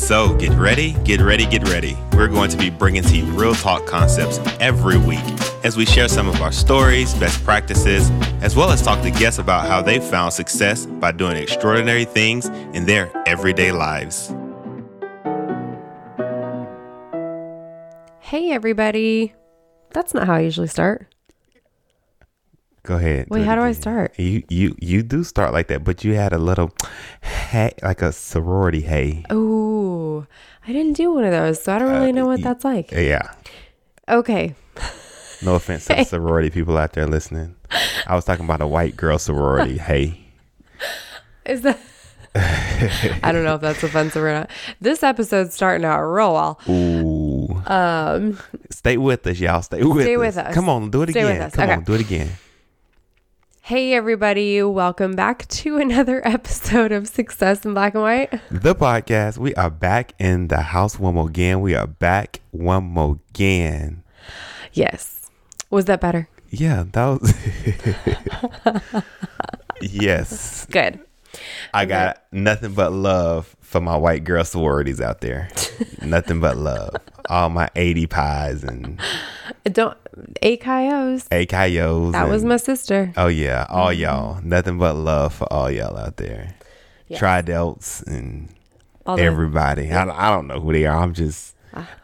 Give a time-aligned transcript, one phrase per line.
[0.00, 1.96] So, get ready, get ready, get ready.
[2.14, 5.22] We're going to be bringing to you real talk concepts every week
[5.62, 8.10] as we share some of our stories, best practices,
[8.42, 12.46] as well as talk to guests about how they found success by doing extraordinary things
[12.74, 14.34] in their everyday lives.
[18.20, 19.34] Hey, everybody.
[19.90, 21.06] That's not how I usually start.
[22.82, 23.28] Go ahead.
[23.28, 24.18] Wait, it how do I start?
[24.18, 26.72] You you you do start like that, but you had a little
[27.20, 29.24] hey, like a sorority hey.
[29.28, 29.59] Oh,
[30.70, 32.92] I didn't do one of those, so I don't really know what that's like.
[32.92, 33.32] Yeah.
[34.08, 34.54] Okay.
[35.42, 37.56] No offense to sorority people out there listening.
[38.06, 39.78] I was talking about a white girl sorority.
[39.90, 40.20] hey.
[41.44, 41.76] Is that.
[42.36, 44.50] I don't know if that's offensive or not.
[44.80, 46.60] This episode's starting out real well.
[46.68, 47.60] Ooh.
[47.66, 48.38] Um,
[48.70, 49.62] Stay with us, y'all.
[49.62, 50.20] Stay with Stay us.
[50.20, 50.54] with us.
[50.54, 51.50] Come on, do it Stay again.
[51.50, 51.72] Come Okay.
[51.72, 52.28] on, do it again.
[53.70, 54.60] Hey, everybody.
[54.64, 58.32] Welcome back to another episode of Success in Black and White.
[58.50, 59.38] The podcast.
[59.38, 61.60] We are back in the house one more again.
[61.60, 64.02] We are back one more again.
[64.72, 65.30] Yes.
[65.70, 66.28] Was that better?
[66.48, 69.04] Yeah, that was
[69.80, 70.66] Yes.
[70.66, 70.98] Good.
[71.72, 75.48] I got nothing but love for my white girl sororities out there.
[76.02, 76.96] nothing but love.
[77.28, 79.00] All my ADPis and
[79.72, 79.96] Don't.
[80.42, 81.28] AKOs.
[81.28, 82.12] AKOs.
[82.12, 83.12] That was my sister.
[83.16, 83.66] Oh, yeah.
[83.70, 84.00] All mm-hmm.
[84.00, 84.42] y'all.
[84.42, 86.56] Nothing but love for all y'all out there.
[87.06, 87.20] Yes.
[87.20, 88.48] Tridelts and
[89.06, 89.92] All the- everybody.
[89.92, 91.00] I, I don't know who they are.
[91.00, 91.54] I'm just.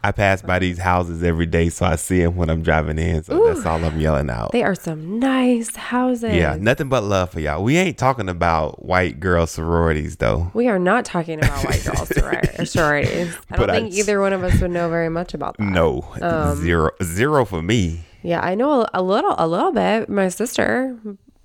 [0.03, 3.23] I pass by these houses every day, so I see them when I'm driving in.
[3.25, 4.53] So that's all I'm yelling out.
[4.53, 6.35] They are some nice houses.
[6.35, 7.63] yeah, nothing but love for y'all.
[7.65, 10.51] We ain't talking about white girl sororities, though.
[10.55, 13.37] We are not talking about white girl soror- sororities.
[13.51, 15.65] I don't But think s- either one of us would know very much about that.
[15.65, 18.01] No, Um, zero, zero for me.
[18.23, 20.09] Yeah, I know a, a little, a little bit.
[20.09, 20.97] My sister,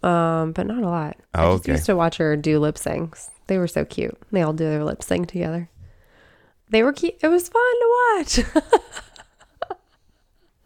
[0.04, 1.18] um, but not a lot.
[1.34, 1.72] I Oh, just okay.
[1.74, 3.30] used to watch her do lip syncs.
[3.48, 4.18] They were so cute.
[4.31, 5.70] They all do their lip sync together.
[6.72, 7.16] They were cute.
[7.22, 7.88] It was fun to
[8.18, 8.40] watch.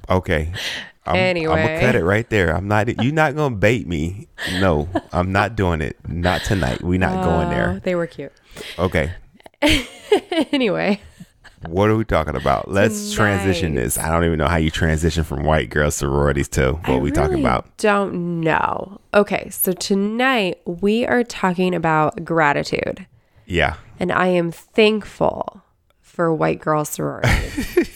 [0.08, 0.52] Okay.
[1.08, 2.56] I'm, I'm gonna cut it right there.
[2.56, 3.02] I'm not.
[3.04, 4.28] You're not gonna bait me.
[4.60, 5.98] No, I'm not doing it.
[6.08, 6.82] Not tonight.
[6.84, 7.80] We're not going Uh, there.
[7.84, 8.32] they were cute.
[8.78, 9.12] Okay.
[10.52, 11.00] anyway,
[11.68, 12.70] What are we talking about?
[12.70, 13.98] Let's transition this.
[13.98, 17.10] I don't even know how you transition from white girl sororities to what I we
[17.12, 17.76] talking really about.
[17.78, 19.00] Don't know.
[19.14, 23.08] Okay, so tonight we are talking about gratitude.
[23.48, 23.76] Yeah.
[24.00, 25.62] and I am thankful
[26.16, 27.28] for white girl sorority.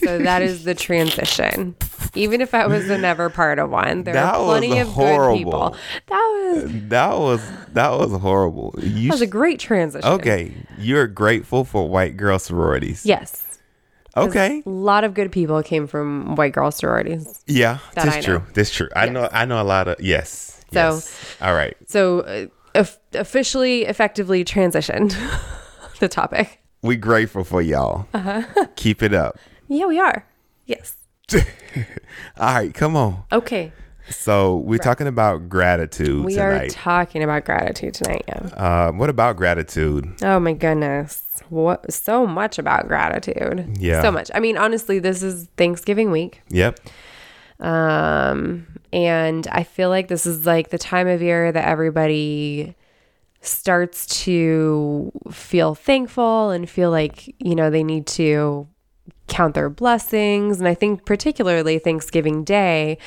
[0.03, 1.75] so that is the transition.
[2.15, 5.75] Even if I was never part of one, there That are plenty of good people.
[6.07, 6.17] That
[6.53, 7.41] was That was
[7.73, 8.75] that was horrible.
[8.81, 10.09] You that was a great transition.
[10.09, 10.53] okay?
[10.77, 13.05] You're grateful for white girl sororities.
[13.05, 13.45] Yes.
[14.17, 14.63] Okay.
[14.65, 17.41] A lot of good people came from white girl sororities.
[17.47, 17.77] Yeah.
[17.95, 18.43] That That's true.
[18.53, 18.89] That's true.
[18.95, 19.29] I know.
[19.31, 20.61] I know a lot of yes.
[20.73, 21.35] So- yes.
[21.41, 21.75] all right.
[21.87, 25.15] So uh, officially, effectively transitioned
[25.99, 26.58] the topic.
[26.81, 28.07] We grateful for y'all.
[28.13, 28.43] Uh-huh.
[28.75, 29.37] Keep it up.
[29.67, 30.25] Yeah, we are.
[30.65, 30.95] Yes.
[31.35, 31.43] All
[32.37, 33.23] right, come on.
[33.31, 33.71] Okay.
[34.09, 38.23] So we're talking about gratitude We are talking about gratitude tonight.
[38.27, 38.39] Yeah.
[38.55, 40.15] uh, what about gratitude?
[40.23, 41.43] Oh my goodness.
[41.49, 43.77] What so much about gratitude.
[43.79, 44.01] Yeah.
[44.01, 44.31] So much.
[44.33, 46.41] I mean, honestly, this is Thanksgiving week.
[46.49, 46.79] Yep.
[47.59, 52.75] Um and I feel like this is like the time of year that everybody
[53.41, 58.67] starts to feel thankful and feel like, you know, they need to
[59.27, 60.59] count their blessings.
[60.59, 62.97] And I think particularly Thanksgiving Day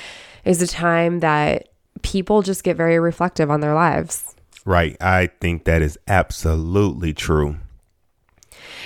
[0.44, 1.68] is a time that
[2.02, 4.34] people just get very reflective on their lives.
[4.64, 4.96] Right.
[5.00, 7.56] I think that is absolutely true.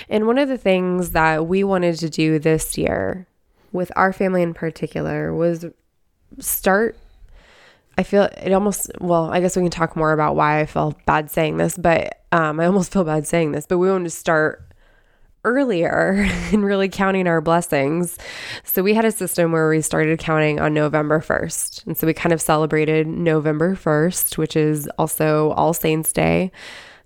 [0.09, 3.27] And one of the things that we wanted to do this year
[3.71, 5.65] with our family in particular was
[6.39, 6.97] start.
[7.97, 11.03] I feel it almost, well, I guess we can talk more about why I felt
[11.05, 14.09] bad saying this, but um, I almost feel bad saying this, but we wanted to
[14.11, 14.63] start
[15.43, 18.17] earlier and really counting our blessings.
[18.63, 21.87] So we had a system where we started counting on November 1st.
[21.87, 26.51] And so we kind of celebrated November 1st, which is also All Saints Day.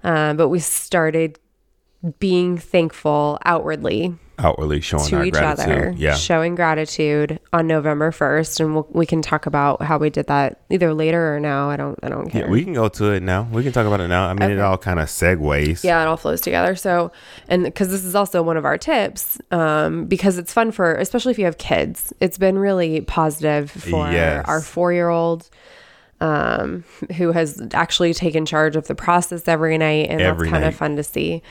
[0.03, 1.39] Uh, but we started
[2.19, 5.69] being thankful outwardly Outwardly showing to our each gratitude.
[5.77, 6.15] other, Yeah.
[6.15, 8.59] showing gratitude on November 1st.
[8.59, 11.69] And we'll, we can talk about how we did that either later or now.
[11.69, 12.45] I don't, I don't care.
[12.45, 13.47] Yeah, we can go to it now.
[13.51, 14.27] We can talk about it now.
[14.27, 15.83] I mean, it all kind of segues.
[15.83, 16.75] Yeah, it all flows together.
[16.75, 17.11] So,
[17.47, 21.31] and because this is also one of our tips, um, because it's fun for, especially
[21.31, 24.45] if you have kids, it's been really positive for Yes.
[24.47, 25.49] our four year old.
[26.19, 26.83] Um,
[27.17, 30.75] who has actually taken charge of the process every night, and Every that's kind of
[30.75, 31.41] fun to see.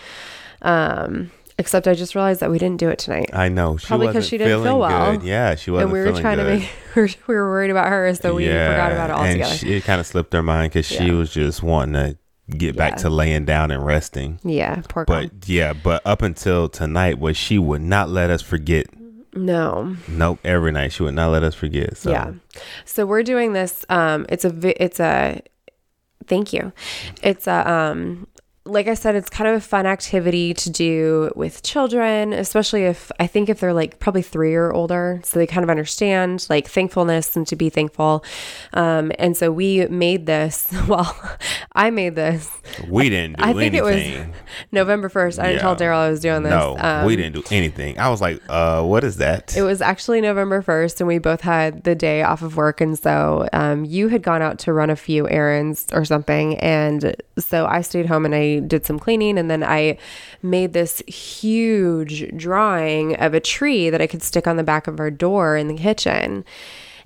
[0.63, 3.77] Um, except I just realized that we didn't do it tonight, I know.
[3.77, 5.13] She Probably 'cause wasn't she didn't feel well.
[5.17, 5.23] good.
[5.23, 6.45] Yeah, she wasn't and we were trying good.
[6.45, 9.23] to make we were, we were worried about her, so we forgot about it and
[9.43, 9.55] altogether.
[9.57, 12.17] she- it kind of slipped her mind because she was just wanting to
[12.57, 14.41] get back to laying down and resting.
[14.43, 15.23] yeah, poor girl.
[15.29, 18.87] But yeah, but up until tonight, was she would not let us forget.
[19.37, 21.97] no, Nope, every night she would not let us forget.
[21.97, 22.33] So Yeah.
[22.85, 23.85] So we're doing this.
[23.89, 25.41] Um, it's a, it's a,
[26.27, 26.73] thank you.
[27.23, 28.27] It's a, um,
[28.71, 33.11] like I said, it's kind of a fun activity to do with children, especially if
[33.19, 36.69] I think if they're like probably three or older, so they kind of understand like
[36.69, 38.25] thankfulness and to be thankful.
[38.73, 40.67] Um, and so we made this.
[40.91, 41.15] Well,
[41.73, 42.51] I made this
[42.89, 44.03] we didn't do I think it was.
[44.73, 45.39] November first.
[45.39, 46.51] I didn't tell Daryl I was doing this.
[46.51, 47.99] No, Um, we didn't do anything.
[47.99, 49.57] I was like, uh, what is that?
[49.57, 52.81] It was actually November 1st, and we both had the day off of work.
[52.81, 56.59] And so um, you had gone out to run a few errands or something.
[56.59, 59.39] And so I stayed home and I did some cleaning.
[59.39, 59.99] And then I
[60.43, 65.01] made this huge drawing of a tree that I could stick on the back of
[65.01, 66.45] our door in the kitchen.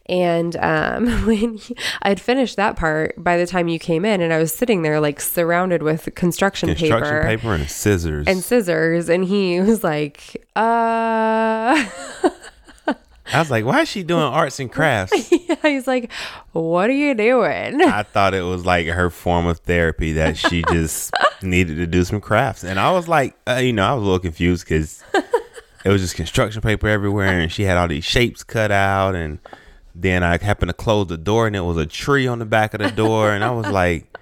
[0.07, 1.61] And um, when you,
[2.03, 5.01] I'd finished that part, by the time you came in, and I was sitting there
[5.01, 8.27] like surrounded with construction, Construction paper, paper and scissors.
[8.27, 11.87] and scissors, and he was like, "Uh."
[13.33, 15.33] I was like, why is she doing arts and crafts?
[15.45, 16.11] Yeah, he's like,
[16.53, 20.63] "What are you doing?" I thought it was like her form of therapy that she
[20.71, 21.13] just
[21.43, 22.65] needed to do some crafts.
[22.65, 25.03] And I was like, uh, you know, I was a little confused because
[25.85, 29.15] it was just construction paper everywhere and she had all these shapes cut out.
[29.15, 29.39] And
[29.95, 32.73] then I happened to close the door and it was a tree on the back
[32.73, 33.33] of the door.
[33.33, 34.17] And I was like,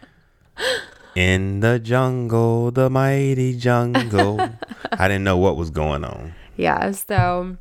[1.14, 4.40] in the jungle, the mighty jungle.
[4.90, 6.34] I didn't know what was going on.
[6.56, 7.56] Yeah, so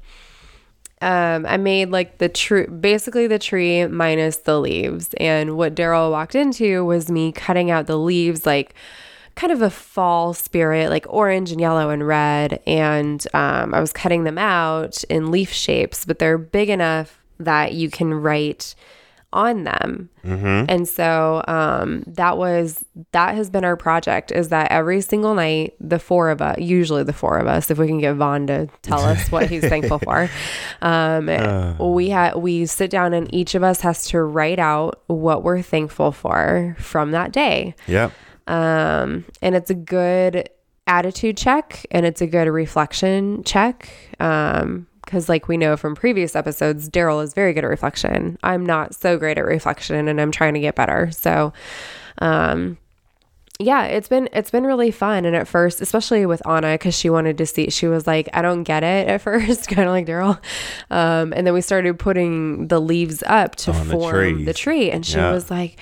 [1.01, 5.13] um, I made like the tree, basically the tree minus the leaves.
[5.17, 8.75] And what Daryl walked into was me cutting out the leaves, like
[9.35, 12.61] kind of a fall spirit, like orange and yellow and red.
[12.67, 17.73] And um, I was cutting them out in leaf shapes, but they're big enough that
[17.73, 18.75] you can write
[19.33, 20.09] on them.
[20.69, 25.75] And so um, that was that has been our project is that every single night
[25.79, 28.67] the four of us, usually the four of us, if we can get Vaughn to
[28.81, 30.29] tell us what he's thankful for,
[30.81, 31.27] um,
[31.93, 35.61] we had we sit down and each of us has to write out what we're
[35.61, 37.75] thankful for from that day.
[37.87, 38.11] Yep.
[38.47, 40.49] Um, and it's a good
[40.87, 43.89] attitude check and it's a good reflection check.
[44.19, 48.37] Um, because like we know from previous episodes, Daryl is very good at reflection.
[48.43, 51.11] I'm not so great at reflection and I'm trying to get better.
[51.11, 51.51] So
[52.19, 52.77] um
[53.59, 55.25] yeah, it's been it's been really fun.
[55.25, 58.41] And at first, especially with Anna, because she wanted to see, she was like, I
[58.41, 60.39] don't get it at first, kind of like Daryl.
[60.89, 64.57] Um, and then we started putting the leaves up to On the form the trees.
[64.57, 65.31] tree, and she Yeah.
[65.31, 65.77] was like,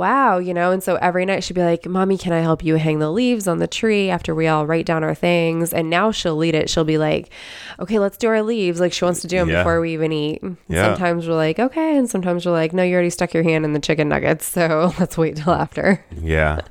[0.00, 2.76] wow, you know, and so every night she'd be like, Mommy, can I help you
[2.76, 5.72] hang the leaves on the tree after we all write down our things?
[5.74, 6.70] And now she'll lead it.
[6.70, 7.30] She'll be like,
[7.78, 8.80] okay, let's do our leaves.
[8.80, 9.62] Like she wants to do them Yeah.
[9.62, 10.42] before we even eat.
[10.68, 10.86] Yeah.
[10.86, 11.96] Sometimes we're like, okay.
[11.98, 14.46] And sometimes we're like, no, you already stuck your hand in the chicken nuggets.
[14.46, 16.04] So let's wait till after.
[16.20, 16.62] Yeah.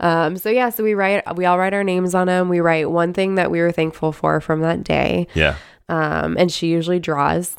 [0.00, 2.48] Um, so yeah, so we write, we all write our names on them.
[2.50, 5.28] We write one thing that we were thankful for from that day.
[5.34, 5.56] Yeah.
[5.88, 7.56] Um, and she usually draws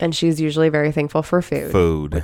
[0.00, 1.72] and she's usually very thankful for food.
[1.72, 2.14] Food.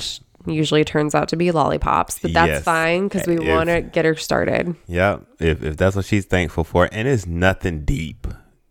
[0.47, 2.63] Usually turns out to be lollipops, but that's Yes.
[2.65, 4.75] fine because we want to get her started.
[4.87, 8.27] Yeah, If if that's what she's thankful for, and it's nothing deep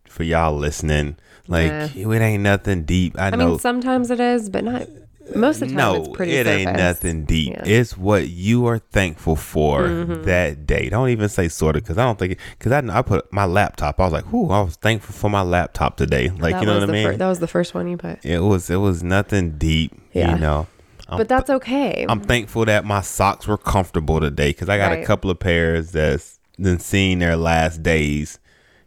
[0.08, 1.16] for y'all listening.
[1.48, 3.18] Like it ain't nothing deep.
[3.18, 3.50] I, I know.
[3.50, 4.88] mean, sometimes it is, but not
[5.34, 5.76] most of the time.
[5.76, 6.32] no, it's pretty.
[6.34, 7.52] it ain't nothing deep.
[7.52, 7.62] Yeah.
[7.66, 10.22] It's what you are thankful for Mm-hmm.
[10.24, 10.88] that day.
[10.88, 14.00] Don't even say sort of, because I don't think because I I put my laptop.
[14.00, 16.80] I was like, "Ooh, I was thankful for my laptop today." Like That you know
[16.80, 17.06] what I mean?
[17.12, 19.92] fir- that was the first one you put, it was it was nothing deep.
[20.12, 20.34] Yeah.
[20.34, 20.66] You know.
[21.08, 22.04] I'm but that's okay.
[22.08, 25.92] I'm thankful that my socks were comfortable today because I got a couple of pairs
[25.92, 28.38] that's been seeing their last days.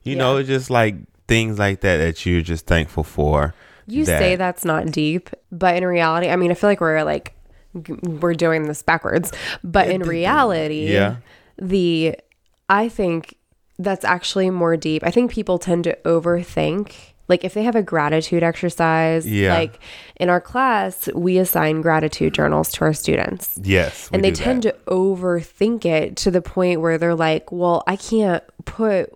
[0.04, 0.96] You know, it's just like
[1.28, 3.54] things like that that you're just thankful for.
[3.88, 7.34] you say that's not deep, but in reality, I mean, I feel like we're like
[8.02, 9.32] we're doing this backwards.
[9.64, 11.18] But in reality, Yeah.
[11.58, 12.18] the
[12.68, 13.36] I think
[13.78, 15.04] that's actually more deep.
[15.06, 16.94] I think people tend to overthink.
[17.30, 19.54] Like if they have a gratitude exercise, Yeah.
[19.54, 19.80] like
[20.18, 23.58] in our class, we assign gratitude journals to our students.
[23.64, 24.10] Yes.
[24.12, 28.44] and they tend to overthink it to the point where they're like, well, I can't
[28.66, 29.14] put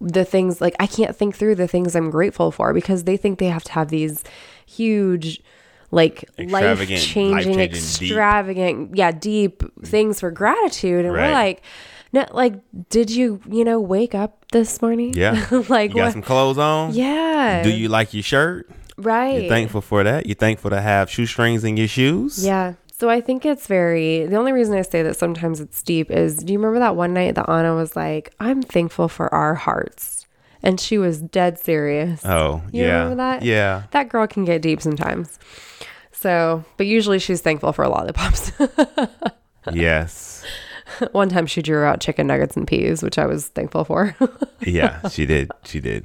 [0.00, 3.38] the things like I can't think through the things I'm grateful for because they think
[3.38, 4.24] they have to have these
[4.66, 5.42] huge
[5.90, 7.72] like life changing, life-changing, deep.
[7.72, 11.62] extravagant yeah deep things for gratitude and we're like
[12.12, 12.54] no like
[12.88, 15.46] did you you know wake up this morning Yeah.
[15.68, 16.92] like You got what some clothes on?
[16.94, 18.68] yeah Do you like your shirt?
[18.98, 20.26] right You're thankful for that?
[20.26, 22.44] You're thankful to have shoestrings in your shoes?
[22.44, 22.74] Yeah.
[22.98, 26.36] So I think it's very, the only reason I say that sometimes it's deep is
[26.36, 30.26] do you remember that one night that Anna was like, I'm thankful for our hearts?
[30.62, 32.20] And she was dead serious.
[32.26, 32.92] Oh, You yeah.
[33.04, 33.42] remember that?
[33.42, 33.84] Yeah.
[33.92, 35.38] That girl can get deep sometimes.
[36.12, 38.52] So, but usually she's thankful for lollipops.
[39.72, 40.44] yes.
[41.12, 44.16] one time she drew out chicken nuggets and peas, which I was thankful for.
[44.66, 45.50] Yeah, she did.
[45.64, 46.04] She did.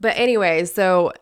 [0.00, 1.12] But anyway, so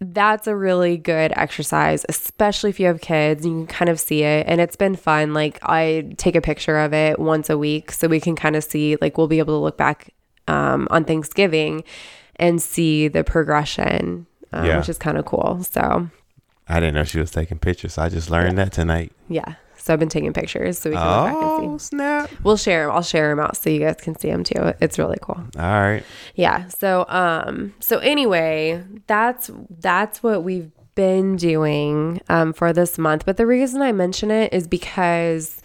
[0.00, 3.44] that's a really good exercise, especially if you have kids.
[3.44, 5.34] You can kind of see it, and it's been fun.
[5.34, 8.62] Like I take a picture of it once a week, so we can kind of
[8.64, 8.96] see.
[9.00, 10.14] Like we'll be able to look back
[10.48, 11.82] um, on Thanksgiving
[12.36, 14.78] and see the progression, um, Yeah.
[14.78, 15.64] which is kind of cool.
[15.64, 16.08] So
[16.68, 17.94] I didn't know she was taking pictures.
[17.94, 19.12] So I just learned that tonight.
[19.28, 19.54] yeah,
[19.90, 21.84] so I've been taking pictures, so we can look back and Oh, see.
[21.86, 22.30] snap.
[22.44, 22.94] We'll share them.
[22.94, 24.72] I'll share them out so you guys can see them too.
[24.80, 25.36] It's really cool.
[25.58, 26.04] All right.
[26.36, 26.68] Yeah.
[26.68, 33.24] So um so anyway, that's that's what we've been doing um for this month.
[33.26, 35.60] But the reason I mention it is because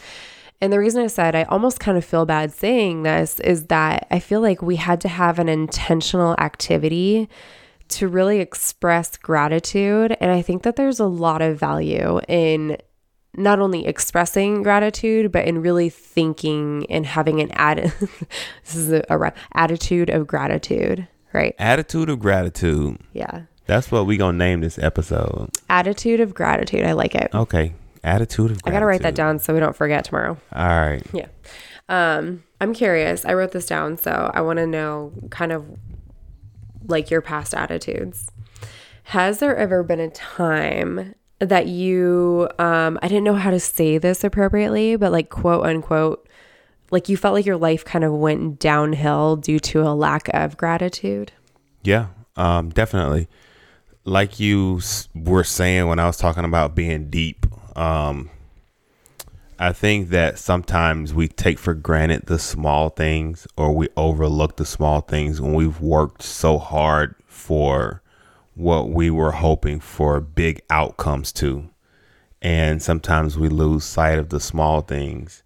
[0.62, 4.08] and the reason I said I almost kind of feel bad saying this is that
[4.10, 7.30] I feel like we had to have an intentional activity
[7.88, 12.78] to really express gratitude and I think that there's a lot of value in
[13.38, 17.94] not only expressing gratitude, but in really thinking and having an ad.
[18.64, 21.56] this is a, a attitude of gratitude, right?
[21.60, 22.98] Attitude of gratitude.
[23.14, 25.50] Yeah, That's what we gonna name this episode.
[25.70, 26.84] attitude of gratitude.
[26.86, 27.30] I like it.
[27.34, 27.74] Okay.
[28.04, 28.68] Attitude of gratitude.
[28.68, 30.38] I gotta write that down so we don't forget tomorrow.
[30.54, 31.04] All right.
[31.12, 31.28] Yeah.
[31.90, 33.26] Um, I'm curious.
[33.26, 35.66] I wrote this down, so I want to know kind of
[36.88, 38.30] like your past attitudes.
[39.10, 43.98] Has there ever been a time that you um I didn't know how to say
[43.98, 46.28] this appropriately, but like quote unquote
[46.92, 50.56] like you felt like your life kind of went downhill due to a lack of
[50.56, 51.32] gratitude?
[51.84, 53.28] Yeah, um, definitely.
[54.04, 54.82] Like you
[55.14, 58.30] were saying when I was talking about being deep, um,
[59.58, 64.66] I think that sometimes we take for granted the small things or we overlook the
[64.66, 68.02] small things when we've worked so hard for
[68.56, 71.70] what we were hoping for big outcomes to.
[72.42, 75.44] And sometimes we lose sight of the small things.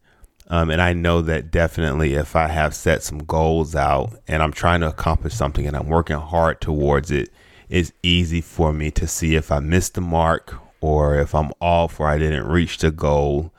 [0.47, 4.51] Um, and I know that definitely if I have set some goals out and I'm
[4.51, 7.29] trying to accomplish something and I'm working hard towards it,
[7.69, 11.99] it's easy for me to see if I missed the mark or if I'm off
[11.99, 13.51] or I didn't reach the goal,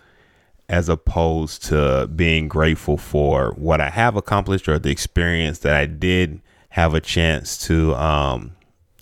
[0.69, 5.87] as opposed to being grateful for what I have accomplished or the experience that I
[5.87, 6.41] did
[6.71, 8.53] have a chance to um,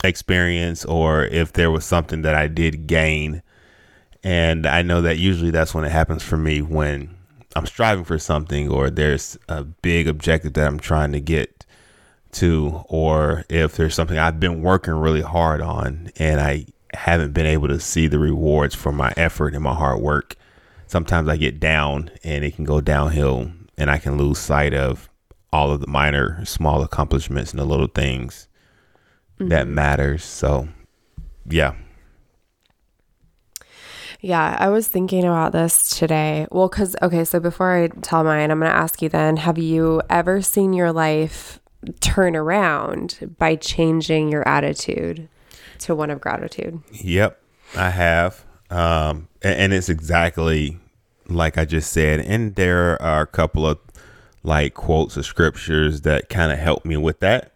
[0.05, 3.43] experience, or if there was something that I did gain.
[4.23, 7.17] And I know that usually that's when it happens for me when
[7.57, 11.65] I'm striving for something or there's a big objective that I'm trying to get
[12.33, 17.47] to, or if there's something I've been working really hard on and I haven't been
[17.47, 20.37] able to see the rewards for my effort and my hard work.
[20.87, 25.09] Sometimes I get down and it can go downhill and I can lose sight of
[25.53, 28.48] all of the minor, small accomplishments and the little things
[29.39, 30.25] that matters.
[30.25, 30.69] So,
[31.49, 31.75] yeah.
[34.21, 36.47] Yeah, I was thinking about this today.
[36.51, 39.59] Well, because, okay, so before I tell mine, I'm going to ask you then have
[39.59, 41.61] you ever seen your life
[42.01, 45.29] turn around by changing your attitude
[45.81, 46.81] to one of gratitude?
[46.93, 47.41] Yep,
[47.77, 48.45] I have.
[48.71, 50.79] Um, a- and, it's exactly
[51.29, 52.21] like I just said.
[52.21, 53.79] And there are a couple of
[54.43, 57.53] like quotes of scriptures that kind of help me with that.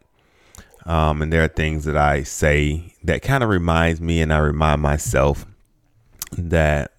[0.85, 4.39] Um, and there are things that I say that kind of reminds me, and I
[4.39, 5.47] remind myself
[6.37, 6.93] that,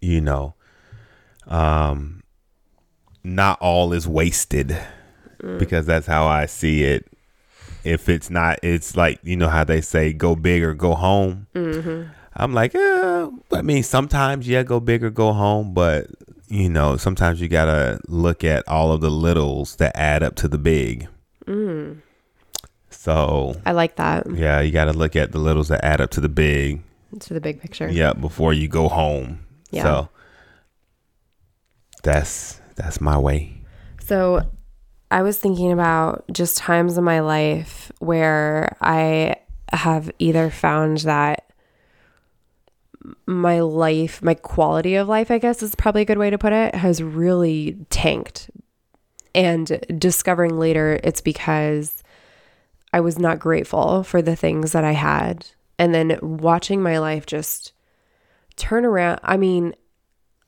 [0.00, 0.54] you know,
[1.48, 2.22] um,
[3.24, 4.76] not all is wasted
[5.58, 7.06] because that's how I see it.
[7.84, 11.46] If it's not, it's like, you know, how they say go big or go home.
[12.34, 16.06] I'm like, eh, I mean, sometimes, yeah, go big or go home, but,
[16.48, 20.34] you know, sometimes you got to look at all of the littles that add up
[20.36, 21.08] to the big.
[22.90, 26.10] So, I like that yeah, you got to look at the littles that add up
[26.12, 26.82] to the big.
[27.20, 27.88] to the big picture.
[27.88, 29.40] Yeah, before you go home.
[29.70, 29.82] Yeah.
[29.82, 30.08] So,
[32.02, 33.52] that's that's my way.
[34.00, 34.48] So
[35.10, 39.36] I was thinking about just times in my life where I
[39.72, 41.52] have either found that
[43.26, 46.52] my life, my quality of life, I guess is probably a good way to put
[46.52, 48.50] it, has really tanked.
[49.34, 52.02] And discovering later it's because
[52.96, 55.48] I was not grateful for the things that I had.
[55.78, 57.74] And then watching my life just
[58.56, 59.20] turn around.
[59.22, 59.74] I mean,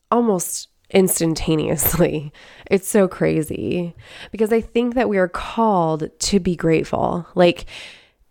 [0.09, 2.33] almost instantaneously.
[2.71, 3.95] It's so crazy
[4.31, 7.27] because I think that we are called to be grateful.
[7.35, 7.65] Like,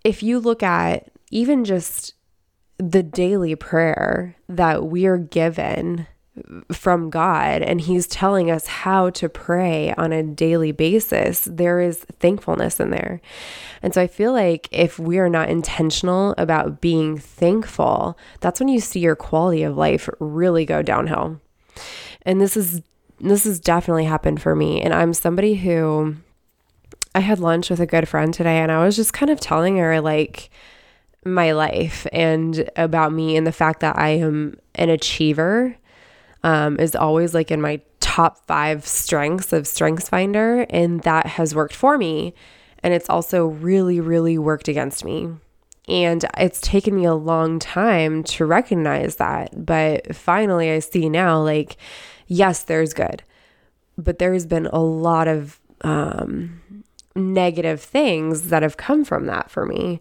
[0.02, 2.14] if you look at even just
[2.78, 6.08] the daily prayer that we are given
[6.72, 11.98] from God and He's telling us how to pray on a daily basis, there is
[12.20, 13.20] thankfulness in there.
[13.82, 18.68] And so I feel like if we are not intentional about being thankful, that's when
[18.68, 21.40] you see your quality of life really go downhill.
[22.22, 22.82] And this is
[23.20, 24.80] this has definitely happened for me.
[24.80, 26.16] And I'm somebody who
[27.14, 29.76] I had lunch with a good friend today and I was just kind of telling
[29.78, 30.50] her like
[31.24, 35.76] my life and about me and the fact that I am an achiever
[36.42, 40.66] um, is always like in my top five strengths of Strengths Finder.
[40.70, 42.34] And that has worked for me.
[42.82, 45.28] And it's also really, really worked against me.
[45.88, 49.64] And it's taken me a long time to recognize that.
[49.64, 51.76] But finally, I see now like,
[52.26, 53.22] yes, there's good,
[53.96, 59.64] but there's been a lot of um, negative things that have come from that for
[59.64, 60.00] me.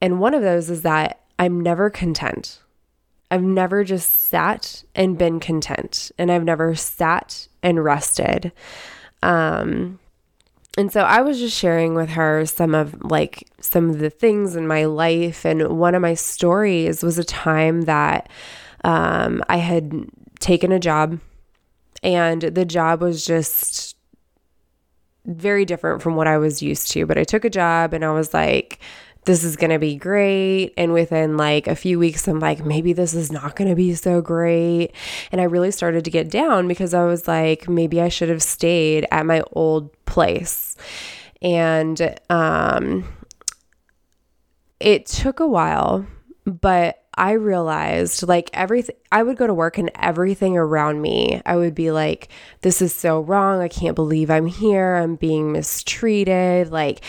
[0.00, 2.60] And one of those is that I'm never content.
[3.34, 8.52] I've never just sat and been content, and I've never sat and rested.
[9.24, 9.98] Um,
[10.78, 14.54] and so I was just sharing with her some of like some of the things
[14.54, 15.44] in my life.
[15.44, 18.28] And one of my stories was a time that
[18.84, 20.06] um, I had
[20.38, 21.18] taken a job,
[22.04, 23.96] and the job was just
[25.26, 27.04] very different from what I was used to.
[27.04, 28.78] But I took a job and I was like,
[29.24, 30.72] this is going to be great.
[30.76, 33.94] And within like a few weeks, I'm like, maybe this is not going to be
[33.94, 34.92] so great.
[35.32, 38.42] And I really started to get down because I was like, maybe I should have
[38.42, 40.76] stayed at my old place.
[41.42, 43.04] And um,
[44.80, 46.06] it took a while,
[46.44, 51.56] but I realized like everything, I would go to work and everything around me, I
[51.56, 52.28] would be like,
[52.62, 53.60] this is so wrong.
[53.60, 54.96] I can't believe I'm here.
[54.96, 56.70] I'm being mistreated.
[56.70, 57.02] Like,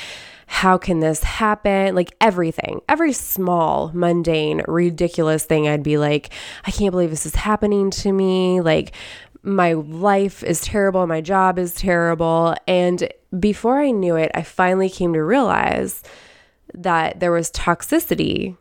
[0.47, 1.95] how can this happen?
[1.95, 6.31] Like everything, every small, mundane, ridiculous thing, I'd be like,
[6.65, 8.61] I can't believe this is happening to me.
[8.61, 8.93] Like,
[9.43, 12.55] my life is terrible, my job is terrible.
[12.67, 16.01] And before I knew it, I finally came to realize
[16.73, 18.57] that there was toxicity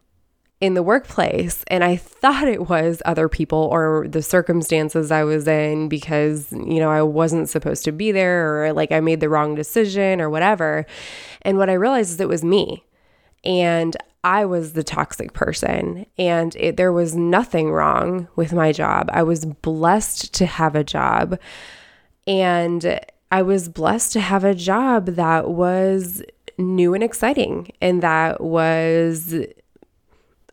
[0.64, 5.46] in the workplace and I thought it was other people or the circumstances I was
[5.46, 9.29] in because you know I wasn't supposed to be there or like I made the
[9.29, 10.87] wrong decision or whatever.
[11.42, 12.83] And what I realized is it was me.
[13.44, 19.11] And I was the toxic person and it, there was nothing wrong with my job.
[19.12, 21.38] I was blessed to have a job
[22.27, 23.00] and
[23.31, 26.22] I was blessed to have a job that was
[26.57, 29.35] new and exciting and that was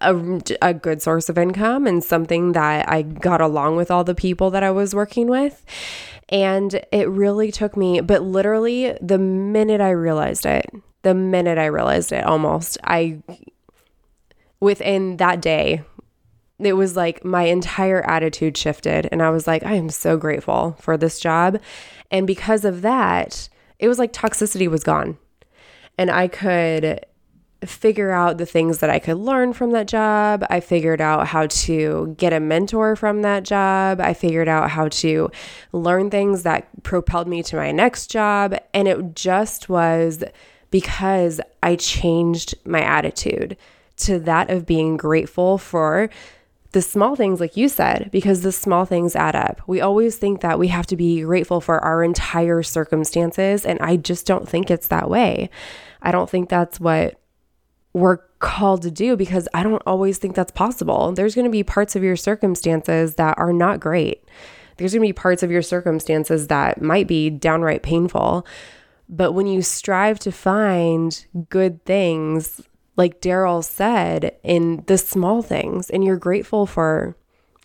[0.02, 4.16] a, a good source of income and something that I got along with all the
[4.16, 5.64] people that I was working with.
[6.30, 10.66] And it really took me, but literally the minute I realized it,
[11.02, 13.22] the minute I realized it almost, I,
[14.60, 15.84] within that day,
[16.60, 19.10] it was like my entire attitude shifted.
[19.12, 21.60] And I was like, I am so grateful for this job.
[22.12, 25.18] And because of that, it was like toxicity was gone.
[25.98, 27.06] And I could
[27.66, 30.46] figure out the things that I could learn from that job.
[30.50, 34.00] I figured out how to get a mentor from that job.
[34.02, 35.30] I figured out how to
[35.72, 38.56] learn things that propelled me to my next job.
[38.74, 40.24] And it just was
[40.72, 43.58] because I changed my attitude
[43.98, 46.10] to that of being grateful for
[46.72, 49.62] the small things, like you said, because the small things add up.
[49.68, 53.66] We always think that we have to be grateful for our entire circumstances.
[53.66, 55.50] And I just don't think it's that way.
[56.02, 57.21] I don't think that's what
[57.94, 61.12] we're called to do because I don't always think that's possible.
[61.12, 64.24] There's going to be parts of your circumstances that are not great.
[64.78, 68.46] There's going to be parts of your circumstances that might be downright painful.
[69.10, 72.62] But when you strive to find good things,
[72.96, 77.16] like Daryl said, in the small things, and you're grateful for,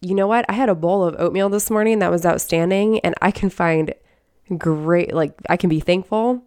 [0.01, 0.45] you know what?
[0.49, 3.95] I had a bowl of oatmeal this morning that was outstanding, and I can find
[4.59, 6.43] great, like, I can be thankful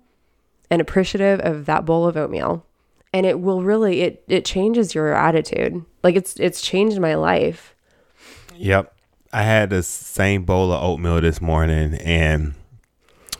[0.70, 2.65] and appreciative of that bowl of oatmeal
[3.13, 7.76] and it will really it it changes your attitude like it's it's changed my life
[8.56, 8.93] yep
[9.34, 12.54] i had the same bowl of oatmeal this morning and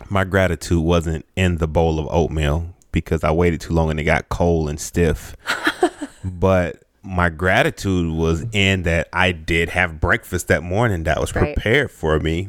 [0.08, 4.04] my gratitude wasn't in the bowl of oatmeal because I waited too long and it
[4.04, 5.36] got cold and stiff.
[6.24, 11.54] but my gratitude was in that I did have breakfast that morning that was Right.
[11.54, 12.48] prepared for me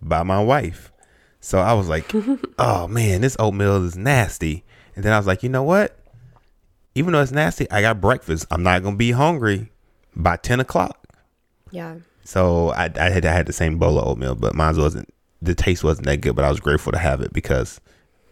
[0.00, 0.92] by my wife.
[1.40, 2.10] So I was like,
[2.58, 4.64] oh man, this oatmeal is nasty.
[4.96, 5.98] And then I was like, you know what?
[6.94, 8.46] Even though it's nasty, I got breakfast.
[8.50, 9.70] I'm not going to be hungry
[10.14, 10.98] by 10 o'clock.
[11.70, 11.96] Yeah.
[12.24, 15.54] So I, I had I had the same bowl of oatmeal, but mine wasn't the
[15.54, 16.34] taste wasn't that good.
[16.36, 17.80] But I was grateful to have it because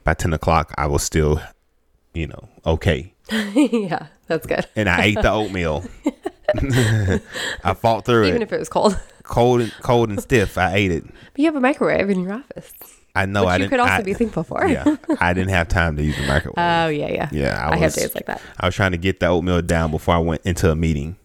[0.05, 1.43] by ten o'clock I was still,
[2.15, 4.67] you know, okay, yeah, that's good.
[4.77, 5.85] and I ate the oatmeal.
[7.65, 8.99] I fought through Even it, Even if it was cold.
[9.25, 10.57] cold and cold and stiff.
[10.57, 11.05] I ate it.
[11.05, 12.73] But you have a microwave in your office,
[13.15, 13.71] I know I you didn't.
[13.71, 14.67] could also I- be thankful for.
[14.67, 16.55] yeah, I didn't have time to use the microwave.
[16.57, 17.29] Oh yeah, yeah.
[17.33, 17.95] yeah, I, I, have was.
[17.97, 18.41] days like that.
[18.59, 21.17] I was trying to get the oatmeal down before I went into a meeting.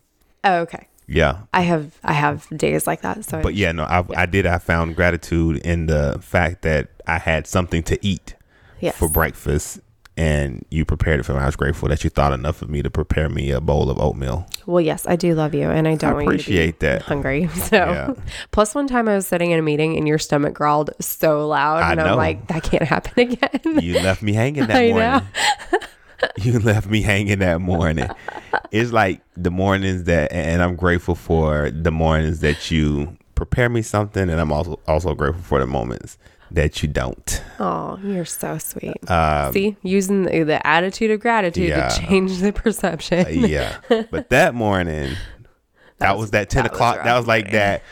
[0.44, 0.88] Oh, okay.
[1.08, 3.24] Yeah, I have I have days like that.
[3.24, 4.46] So but yeah, no, I, I did.
[4.46, 8.36] I found gratitude in the fact that I had something to eat.
[8.82, 8.96] yes.
[8.98, 9.80] for breakfast
[10.18, 11.40] and you prepared it for me.
[11.40, 14.00] I was grateful that you thought enough of me to prepare me a bowl of
[14.00, 14.48] oatmeal.
[14.66, 17.02] Well, yes, I do love you, and I don't want you appreciate to be that.
[17.04, 17.48] hungry.
[17.56, 18.14] So, Yeah.
[18.52, 21.84] plus one time I was sitting in a meeting and your stomach growled so loud,
[21.84, 22.06] I and know.
[22.08, 23.80] I'm like, that can't happen again.
[23.84, 25.28] You left me hanging that I morning.
[26.38, 28.08] you left me hanging that morning.
[28.72, 33.84] It's like the mornings that, and I'm grateful for the mornings that you prepare me
[33.84, 36.18] something, and I'm also also grateful for the moments
[36.52, 37.44] that you don't.
[37.60, 39.10] oh, you're so sweet.
[39.10, 41.90] Um, See, using the, the attitude of gratitude Yeah.
[41.90, 43.46] to change the perception.
[43.46, 43.78] yeah,
[44.12, 45.16] but that morning,
[46.00, 46.98] that, was, was- that ten that o'clock.
[46.98, 47.84] rough, that was like that.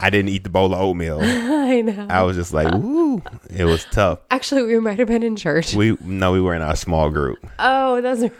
[0.00, 1.18] I didn't eat the bowl of oatmeal.
[1.22, 2.06] I know.
[2.08, 4.20] I was just like, woo, it was tough.
[4.30, 5.74] Actually, we might have been in church.
[5.74, 7.44] We no, we were in our small group.
[7.58, 8.30] oh, those are.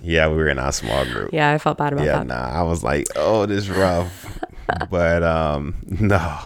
[0.00, 1.32] Yeah, we were in our small group.
[1.32, 2.28] Yeah, I felt bad about Yeah, that.
[2.28, 4.38] Yeah, nah, I was like, oh, this is rough.
[4.90, 6.36] but um, no,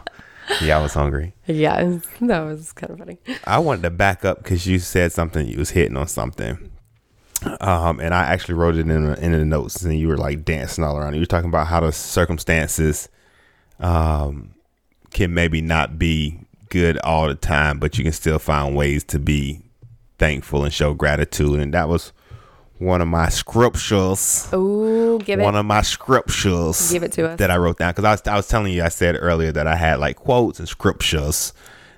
[0.62, 1.34] yeah, I was hungry.
[1.46, 3.18] Yeah, that was kind of funny.
[3.44, 5.46] I wanted to back up because you said something.
[5.46, 6.70] You was hitting on something.
[7.60, 10.84] Um, and I actually wrote it in in the notes, and you were like dancing
[10.84, 11.14] all around.
[11.14, 13.08] You were talking about how the circumstances,
[13.80, 14.54] um,
[15.12, 16.38] can maybe not be
[16.68, 19.60] good all the time, but you can still find ways to be
[20.18, 21.60] thankful and show gratitude.
[21.60, 22.12] And that was
[22.82, 24.48] one of my scriptures.
[24.52, 25.42] Oh, give it.
[25.42, 27.38] one of my scriptures Give it to us.
[27.38, 29.66] that I wrote down because I was, I was telling you I said earlier that
[29.66, 31.52] I had like quotes and scriptures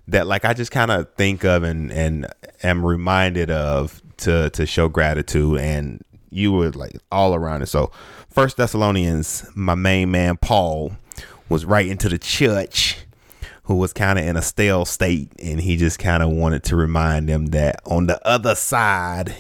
[0.09, 2.27] that like I just kind of think of and and
[2.62, 7.66] am reminded of to to show gratitude and you were like all around it.
[7.66, 7.90] So
[8.29, 10.92] First Thessalonians, my main man Paul
[11.49, 12.99] was writing to the church
[13.64, 16.77] who was kind of in a stale state and he just kind of wanted to
[16.77, 19.35] remind them that on the other side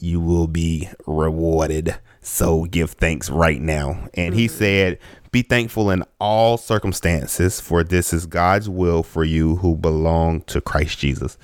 [0.00, 1.96] you will be rewarded.
[2.20, 4.08] So give thanks right now.
[4.14, 4.56] And he mm-hmm.
[4.56, 4.98] said
[5.30, 10.60] be thankful in all circumstances for this is god's will for you who belong to
[10.60, 11.36] christ jesus.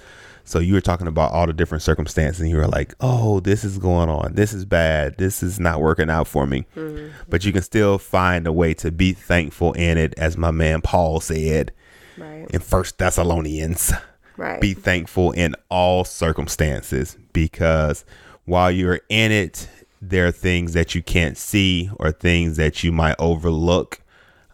[0.47, 3.65] So you were talking about all the different circumstances and you were like oh this
[3.65, 4.35] is going on.
[4.35, 5.19] This is bad.
[5.19, 6.67] This is not working out for me.
[6.77, 7.09] Mm-hmm.
[7.29, 10.81] But you can still find a way to be thankful in it as my man
[10.81, 11.73] paul said
[12.17, 12.47] right.
[12.51, 13.93] in First Thessalonians.
[14.37, 14.61] Right.
[14.61, 18.05] Be thankful in all circumstances because
[18.45, 19.69] while you're in it,
[20.01, 24.01] there are things that you can't see or things that you might overlook.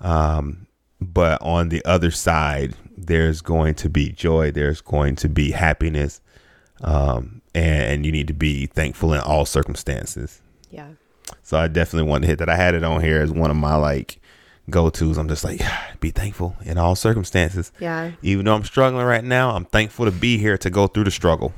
[0.01, 0.67] Um,
[1.01, 6.21] but on the other side, there's going to be joy, there's going to be happiness,
[6.83, 10.41] um, and you need to be thankful in all circumstances.
[10.71, 10.89] yeah.
[11.43, 12.49] So I definitely want to hit that.
[12.49, 14.21] I had it on here as one of my like
[14.69, 15.17] go tos.
[15.17, 15.61] I'm just like,
[16.01, 17.73] be thankful in all circumstances.
[17.79, 18.13] Yeah.
[18.23, 21.11] Even though I'm struggling right now, I'm thankful to be here to go through the
[21.11, 21.53] struggle.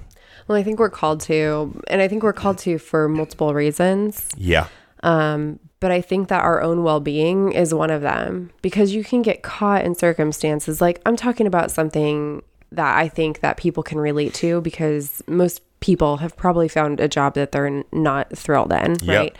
[0.48, 4.28] Well, I think we're called to, and I think we're called to for multiple reasons.
[4.36, 4.66] Yeah.
[5.02, 9.20] But I think that our own well being is one of them because you can
[9.22, 10.80] get caught in circumstances.
[10.80, 15.60] Like, I'm talking about something that I think that people can relate to because most
[15.80, 19.08] people have probably found a job that they're not thrilled in, Yep.
[19.08, 19.36] right?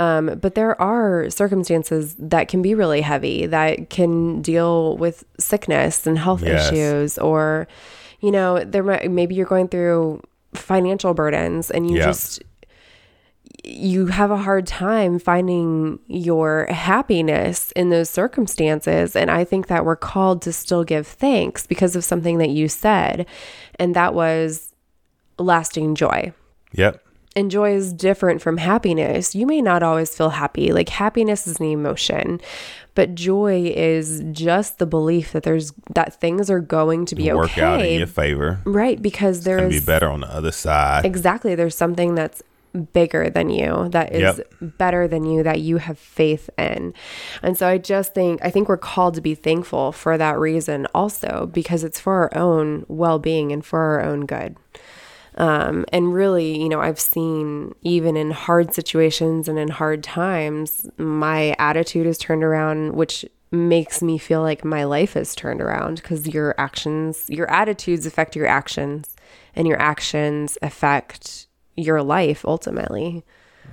[0.00, 6.04] Um, but there are circumstances that can be really heavy that can deal with sickness
[6.06, 6.72] and health Yes.
[6.72, 7.68] issues, or
[8.20, 10.22] you know, there might maybe you're going through
[10.54, 12.06] financial burdens and you Yeah.
[12.06, 12.42] just
[13.62, 19.14] you have a hard time finding your happiness in those circumstances.
[19.14, 22.68] And I think that we're called to still give thanks because of something that you
[22.68, 23.26] said,
[23.78, 24.72] and that was
[25.38, 26.32] lasting joy.
[26.72, 27.02] Yep.
[27.36, 29.36] And joy is different from happiness.
[29.36, 30.72] You may not always feel happy.
[30.72, 32.40] Like happiness is an emotion,
[32.96, 37.56] but joy is just the belief that there's that things are going to be Work
[37.56, 38.58] out in your favor.
[38.64, 41.04] Right, because there's Gonna be better on the other side.
[41.06, 42.42] exactly there's something that's
[42.92, 44.46] bigger than you, that is Yep.
[44.78, 46.94] better than you, that you have faith in.
[47.42, 50.86] And so I just think, I think we're called to be thankful for that reason
[50.94, 54.56] also, because it's for our own well being and for our own good.
[55.36, 60.88] Um, and really, you know, I've seen even in hard situations and in hard times,
[60.98, 65.96] my attitude is turned around, which makes me feel like my life is turned around
[65.96, 69.16] because your actions, your attitudes affect your actions,
[69.54, 73.24] and your actions affect your life ultimately.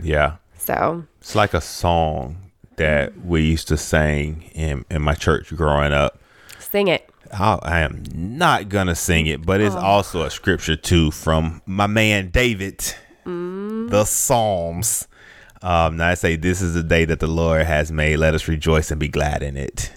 [0.01, 0.37] Yeah.
[0.57, 2.37] So, It's like a song
[2.77, 6.19] that we used to sing in, in my church growing up.
[6.59, 7.09] sing it.
[7.33, 11.87] I, I am not gonna sing it, but it's also a scripture too from my
[11.87, 12.93] man David,
[13.25, 15.07] the Psalms.
[15.61, 18.17] Um, now I say, "This is the day that the Lord has made.
[18.17, 19.91] Let us rejoice and be glad in it."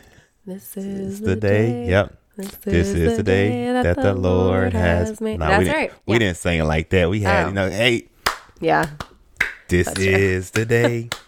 [0.46, 1.86] This is the day.
[1.88, 2.16] Yep.
[2.64, 5.38] This is the day that the Lord has made.
[5.38, 5.92] Nah, That's we didn't, right.
[6.06, 6.18] We Yeah.
[6.20, 7.10] didn't sing it like that.
[7.10, 7.48] We had, Oh.
[7.48, 8.08] you know, hey,
[8.60, 8.86] Yeah.
[9.68, 11.10] this That's is the day.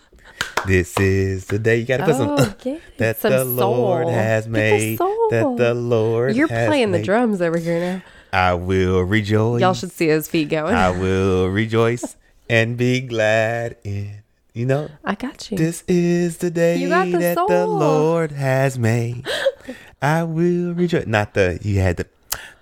[0.67, 1.79] This is the day.
[1.79, 4.99] You got to put some Oh, that Some the Lord has the made.
[4.99, 7.05] That the Lord You're playing the made.
[7.05, 8.03] drums over here now.
[8.33, 9.61] I will rejoice.
[9.61, 10.75] Y'all should see his feet going.
[10.75, 12.17] I will rejoice
[12.49, 14.23] and be glad in.
[14.55, 15.57] You know, I got you.
[15.57, 17.67] this is the day the that the.
[17.67, 19.27] Lord has made.
[20.03, 21.07] I will rejoice.
[21.07, 22.07] Not the you had the.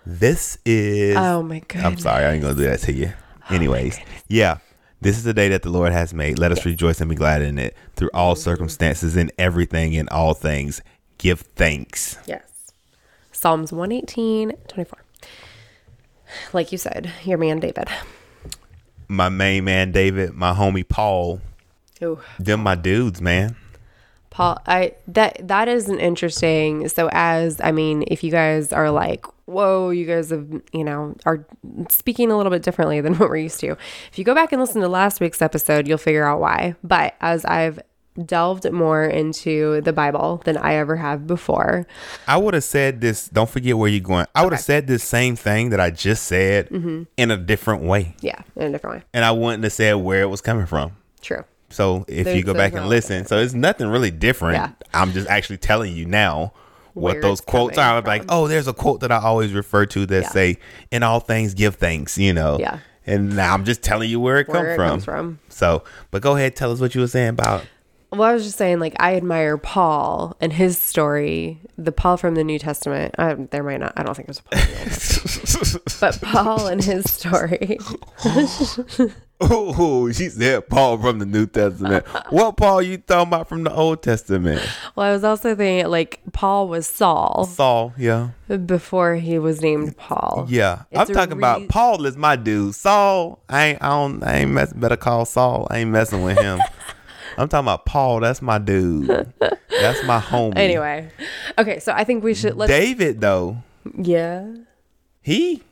[0.07, 1.17] This is.
[1.17, 1.85] oh my god.
[1.85, 3.13] I'm sorry, I ain't gonna do that to you.
[3.51, 4.59] Oh Anyways, yeah.
[5.03, 6.39] This is the day that the Lord has made.
[6.39, 7.75] Let us rejoice and be glad in it.
[7.97, 10.83] Through all circumstances, in everything, in all things,
[11.17, 12.19] give thanks.
[12.27, 12.73] Yes.
[13.33, 14.99] Psalms 118, 24.
[16.53, 17.89] Like you said, your man David.
[19.09, 21.41] My main man David, my homie Paul,
[22.03, 22.21] Ooh.
[22.39, 23.57] them my dudes, man.
[24.29, 26.89] Paul, I that that is an interesting.
[26.89, 31.15] So as I mean, if you guys are like, whoa, you guys have you know
[31.27, 31.47] are
[31.89, 33.77] speaking a little bit differently than what we're used to.
[34.13, 36.75] If you go back and listen to last week's episode, you'll figure out why.
[36.83, 37.81] But as I've
[38.27, 41.87] delved more into the Bible than I ever have before,
[42.27, 43.29] I would have said this.
[43.29, 44.27] Don't forget where you're going.
[44.35, 47.05] I would have said this same thing that I just said Mm-hmm.
[47.17, 49.03] in a different way, yeah, in a different way.
[49.15, 50.97] and I wouldn't have said where it was coming from.
[51.23, 51.45] True.
[51.73, 54.55] So if There's- you go back and listen, so it's nothing really different.
[54.57, 54.71] Yeah.
[54.93, 56.53] I'm just actually telling you now
[57.01, 57.99] what those quotes are.
[57.99, 60.29] I'm like, oh, there's a quote that I always refer to that Yeah.
[60.29, 60.59] say,
[60.91, 62.59] "In all things, give thanks." You know.
[62.61, 62.79] Yeah.
[63.07, 64.89] And now I'm just telling you where it, Where come it from.
[64.91, 65.39] comes from.
[65.49, 67.65] So, but go ahead, tell us what you were saying about.
[68.13, 72.35] Well, I was just saying, like, I admire Paul and his story, the Paul from
[72.35, 73.15] the New Testament.
[73.19, 76.21] I, there might not, I don't think there's a Paul from the Old Testament, but
[76.21, 77.79] Paul and his story.
[79.43, 82.07] Oh, she said Paul from the New Testament.
[82.29, 84.61] what Paul you talking about from the Old Testament?
[84.95, 88.31] Well, I was also thinking, like, Paul was Saul Saul, yeah.
[88.67, 90.47] before he was named Paul.
[90.49, 92.75] Yeah, It's I'm talking re- about Paul is my dude.
[92.75, 94.73] Saul, I ain't, I don't, I ain't mess.
[94.73, 95.67] Better call Saul.
[95.71, 96.61] I ain't messing with him.
[97.39, 98.21] I'm talking about Paul.
[98.21, 99.07] That's my dude.
[99.39, 100.57] That's my homie.
[100.57, 101.11] Anyway,
[101.57, 102.71] okay, so I think we should let's.
[102.71, 103.63] David though,
[103.97, 104.53] yeah.
[105.23, 105.63] he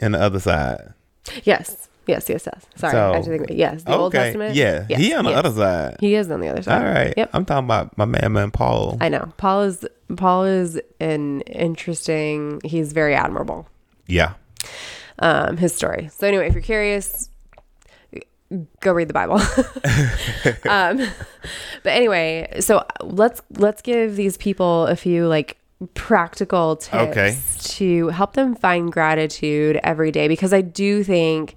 [0.00, 0.92] and the other side.
[1.44, 1.88] Yes.
[2.06, 2.28] Yes.
[2.28, 2.46] Yes.
[2.46, 2.66] Yes.
[2.76, 2.92] Sorry.
[2.92, 3.46] So- I think.
[3.50, 3.82] Yes.
[3.84, 4.54] The Old Testament.
[4.54, 5.38] yeah, Yes, he on the yes.
[5.38, 5.96] other side.
[6.00, 6.82] He is on the other side.
[6.82, 7.30] All right, Yep.
[7.32, 8.96] I'm talking about my man, man Paul.
[9.00, 9.32] I know.
[9.36, 9.86] Paul is
[10.16, 12.60] Paul is an interesting.
[12.64, 13.68] He's very admirable.
[14.06, 14.34] yeah,
[15.18, 16.10] um, his story.
[16.12, 17.30] So anyway, if you're curious,
[18.80, 19.40] go read the Bible.
[20.68, 20.98] um,
[21.82, 25.56] but anyway, so let's let's give these people a few like
[25.94, 27.36] practical tips Okay.
[27.58, 31.56] to help them find gratitude every day because I do think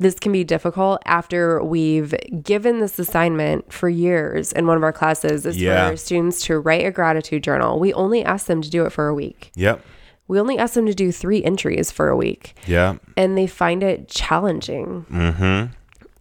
[0.00, 4.92] this can be difficult after we've given this assignment for years in one of our
[4.92, 5.90] classes is Yeah.
[5.90, 7.78] for students to write a gratitude journal.
[7.80, 9.50] We only ask them to do it for a week.
[9.56, 9.80] yep,
[10.28, 12.94] We only ask them to do three entries for a week yeah.
[13.16, 15.04] and they find it challenging.
[15.10, 15.72] Mm-hmm.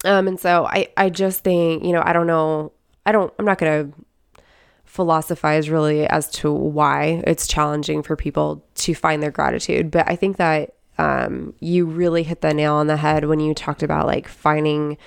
[0.07, 2.71] Um, and so I, I just think, you know, I don't know,
[3.05, 4.41] I don't, I'm not going to
[4.85, 9.91] philosophize really as to why it's challenging for people to find their gratitude.
[9.91, 13.53] But I think that um, you really hit the nail on the head when you
[13.53, 14.97] talked about like finding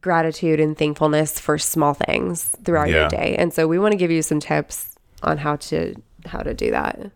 [0.00, 3.00] gratitude and thankfulness for small things throughout Yeah.
[3.00, 3.36] your day.
[3.38, 5.94] And so we want to give you some tips on how to
[6.26, 7.10] how to do that.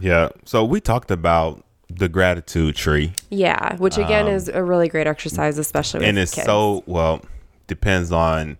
[0.00, 0.30] Yeah.
[0.44, 5.56] So we talked about the gratitude tree, Yeah, which again is a really great exercise,
[5.58, 6.46] especially with Um, and it's kids.
[6.46, 7.20] so well
[7.66, 8.58] depends on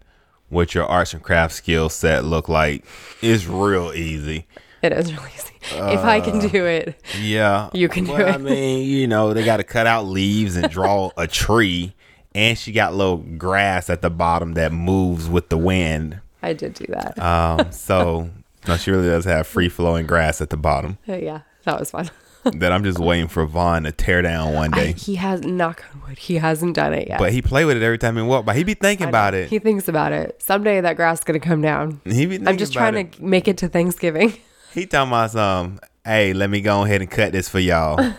[0.48, 2.84] what your arts and crafts skill set look like.
[3.20, 4.46] It's real easy.
[4.92, 5.52] It is really easy.
[5.72, 8.26] if I can do it, Yeah, You can do it.
[8.26, 11.94] I mean, you know, they got to cut out leaves and draw a tree,
[12.34, 16.20] and she got little grass at the bottom that moves with the wind.
[16.42, 17.18] I did do that.
[17.18, 18.30] Um, so
[18.68, 20.98] no, she really does have free flowing grass at the bottom.
[21.08, 22.10] Uh, yeah, that was fun.
[22.44, 24.92] that I'm just waiting for Vaughn to tear down one day.
[24.92, 26.18] he has knock on wood.
[26.18, 27.18] He hasn't done it yet.
[27.18, 28.54] but he play with it every time he walk by.
[28.54, 29.50] He be thinking I about it.
[29.50, 30.40] He thinks about it.
[30.40, 32.00] Someday that grass is gonna come down.
[32.04, 33.12] He be thinking I'm just trying it.
[33.14, 34.34] to make it to Thanksgiving.
[34.76, 35.80] He talking about some.
[36.04, 37.96] Hey, let me go ahead and cut this for y'all.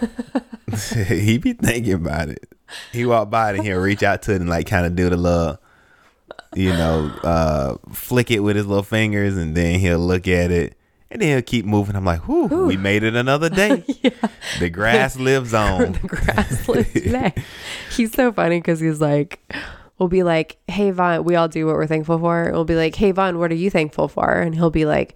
[1.07, 2.51] he be thinking about it.
[2.91, 5.07] He walk by it and he'll reach out to it and like kind of do
[5.07, 5.59] the little,
[6.55, 10.75] you know, uh, flick it with his little fingers, and then he'll look at it,
[11.11, 11.95] and then he'll keep moving.
[11.95, 13.83] I'm like, whew, we made it another day.
[14.01, 14.09] yeah.
[14.57, 15.91] The grass lives on.
[15.91, 17.39] the grass lives.
[17.95, 19.39] He's so funny because he's like,
[19.99, 22.49] we'll be like, hey, Vaughn, we all do what we're thankful for.
[22.51, 24.31] We'll be like, hey, Vaughn, what are you thankful for?
[24.31, 25.13] And he'll be like,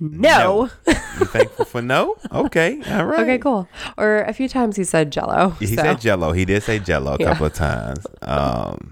[0.00, 0.70] no.
[0.86, 2.16] you thankful for no?
[2.32, 3.20] Okay, all right.
[3.20, 3.68] okay, cool.
[3.96, 5.50] Or a few times he said jello.
[5.58, 6.32] He so, said Jello.
[6.32, 7.26] He did say Jello a Yeah.
[7.32, 8.06] couple of times.
[8.22, 8.90] Um,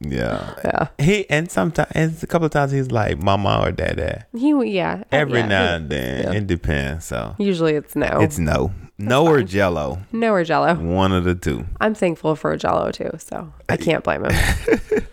[0.00, 0.54] yeah.
[0.64, 0.88] yeah.
[0.98, 4.26] He and sometimes and a couple of times he's like mama or dada.
[4.36, 5.04] He, yeah.
[5.10, 7.06] Every yeah, now he- and then it depends.
[7.06, 8.20] So Usually it's no.
[8.20, 10.74] it's no, no or Jello, no or jello.
[10.74, 11.64] one of the two.
[11.80, 13.10] I'm thankful for a jello too.
[13.18, 14.34] So I can't blame him.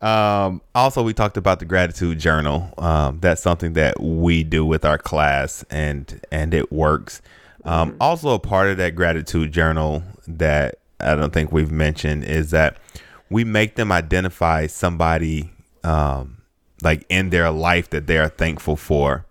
[0.00, 2.72] Um, also, we talked about the gratitude journal.
[2.78, 7.20] Um, that's something that we do with our class, and and it works.
[7.64, 12.50] Um, Also, a part of that gratitude journal that I don't think we've mentioned is
[12.50, 12.78] that
[13.28, 15.50] we make them identify somebody
[15.84, 16.38] um,
[16.82, 19.26] like in their life that they are thankful for,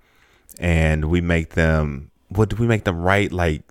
[0.60, 2.12] and we make them.
[2.30, 3.32] What do we make them write?
[3.32, 3.64] Like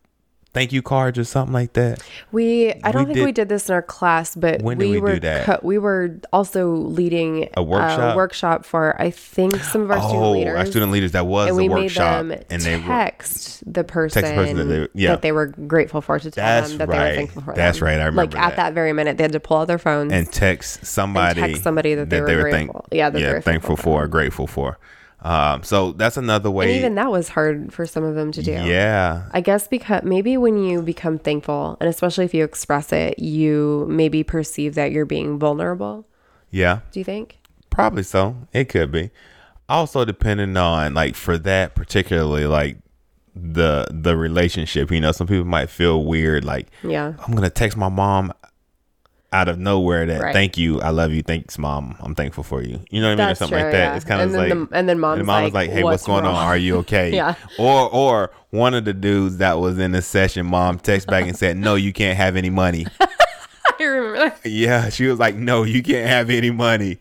[0.58, 2.02] thank you cards or something like that.
[2.32, 4.84] We I don't We think we did- did this in our class, but When did
[4.86, 5.44] we, we were do that?
[5.46, 8.16] co- we were also leading A workshop?
[8.16, 10.56] workshop for I think some of our student oh, leaders.
[10.58, 11.12] our student leaders.
[11.12, 14.56] That was and the we workshop, made them and they were text the person, person
[14.56, 15.10] that they- yeah.
[15.10, 17.54] that they were grateful for to tell That's them that they were thankful for.
[17.54, 17.86] That's them.
[17.86, 17.94] right.
[18.00, 18.68] I remember like remember at that.
[18.70, 21.94] that very minute, they had to pull out their phones and text somebody, text somebody
[21.94, 24.78] that they were thank- grateful- yeah, that they were thankful thankful for, or grateful for.
[25.20, 26.66] Um, so that's another way.
[26.66, 28.52] and even that was hard for some of them to do.
[28.52, 33.18] yeah, I guess because maybe when you become thankful, and especially if you express it,
[33.18, 36.06] you maybe perceive that you're being vulnerable.
[36.50, 37.38] yeah, Do you think?
[37.70, 38.36] probably so.
[38.52, 39.10] It could be.
[39.68, 42.78] Also, depending on like for that particularly like
[43.36, 44.90] the the relationship.
[44.90, 46.44] You know, some people might feel weird.
[46.44, 47.14] Like Yeah.
[47.26, 48.32] I'm gonna text my mom
[49.32, 50.32] out of nowhere that Right.
[50.32, 52.80] thank you, I love you, thanks mom, I'm thankful for you.
[52.90, 53.78] You know what I mean, or something true, like that.
[53.78, 53.96] yeah.
[53.96, 55.82] It's kind of And like the- and then mom's the mom was like, like, hey,
[55.82, 56.34] what's, "What's going on?
[56.34, 57.10] Are you okay?
[57.14, 57.34] Yeah.
[57.58, 61.36] Or or one of the dudes that was in the session, mom text back and
[61.36, 62.86] said, no, you can't have any money.
[63.80, 64.46] I remember that.
[64.48, 66.98] Yeah, she was like, "No, you can't have any money."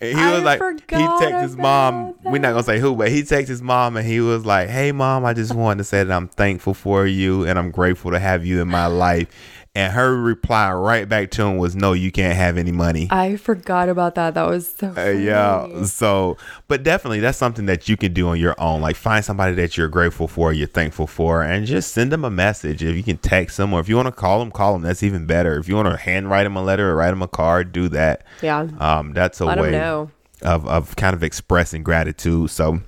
[0.00, 2.10] And he I was like, he texted his mom.
[2.20, 4.68] about We're not gonna say who, but he texted his mom, and he was like,
[4.68, 8.12] "Hey, mom, I just wanted to say that I'm thankful for you, and I'm grateful
[8.12, 9.26] to have you in my life."
[9.76, 13.36] And her reply right back to him was, "No, you can't have any money." I
[13.36, 14.32] forgot about that.
[14.32, 15.84] That was so Uh, yeah.
[15.84, 18.80] So, but definitely that's something that you can do on your own.
[18.80, 22.30] Like find somebody that you're grateful for, you're thankful for, and just send them a
[22.30, 22.82] message.
[22.82, 24.80] If you can text them or if you want to call them, call them.
[24.80, 25.58] That's even better.
[25.58, 28.24] If you want to handwrite them a letter or write them a card, do that.
[28.40, 28.66] Yeah.
[28.78, 30.10] Um, that's a Let way know.
[30.40, 32.48] of, of kind of expressing gratitude.
[32.50, 32.80] So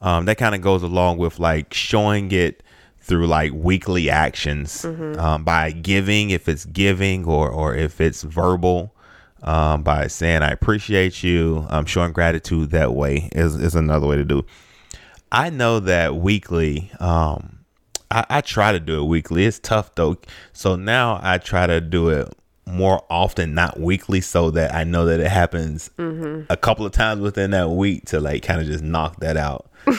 [0.00, 2.62] um, that kind of goes along with like showing it
[3.06, 4.84] through like weekly actions
[5.18, 8.92] um, by giving, if it's giving or, or if it's verbal,
[9.42, 11.66] um, by saying, I appreciate you.
[11.68, 14.44] Um, showing gratitude that way is, is another way to do.
[15.30, 17.60] I know that weekly, um,
[18.10, 19.44] I, I try to do it weekly.
[19.44, 20.16] It's tough though.
[20.52, 22.32] So now I try to do it
[22.66, 25.90] more often, not weekly, so that I know that it happens
[26.50, 29.70] a couple of times within that week to like kind of just knock that out.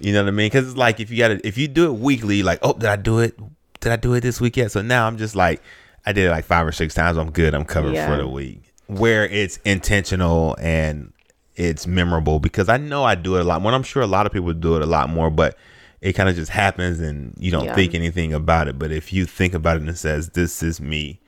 [0.00, 0.46] you know what I mean?
[0.46, 2.84] Because it's like if you got to, if you do it weekly, like, oh, did
[2.86, 3.38] I do it?
[3.80, 4.72] Did I do it this week yet?
[4.72, 5.62] So now I'm just like,
[6.04, 7.16] I did it like five or six times.
[7.18, 7.54] I'm good.
[7.54, 8.08] I'm covered Yeah.
[8.08, 8.62] for the week.
[8.86, 11.12] Where it's intentional and
[11.56, 13.72] it's memorable because I know I do it a lot more.
[13.72, 15.56] I'm sure a lot of people do it a lot more, but
[16.00, 17.74] it kind of just happens and you don't Yeah.
[17.74, 18.78] think anything about it.
[18.78, 21.18] But if you think about it and it says, this is me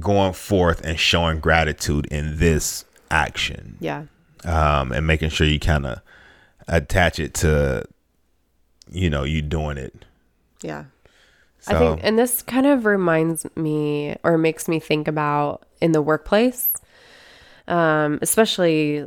[0.00, 4.04] going forth and showing gratitude in this action Yeah.
[4.44, 6.00] um, and making sure you kind of
[6.68, 7.84] attach it to,
[8.90, 10.04] you know, you doing it.
[10.62, 10.84] Yeah.
[11.60, 15.92] So, I think, and this kind of reminds me or makes me think about in
[15.92, 16.74] the workplace,
[17.66, 19.06] um, especially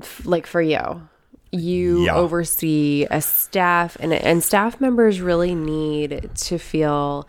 [0.00, 1.08] f- like for you.
[1.52, 2.14] You Yeah.
[2.16, 7.26] oversee a staff, and and staff members really need to feel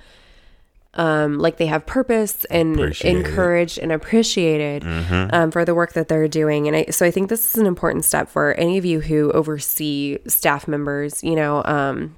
[0.97, 4.83] um, like they have purpose and encouraged and appreciated
[5.31, 6.67] um, for the work that they're doing.
[6.67, 9.31] And I, so I think this is an important step for any of you who
[9.31, 11.23] oversee staff members.
[11.23, 12.17] You know, um,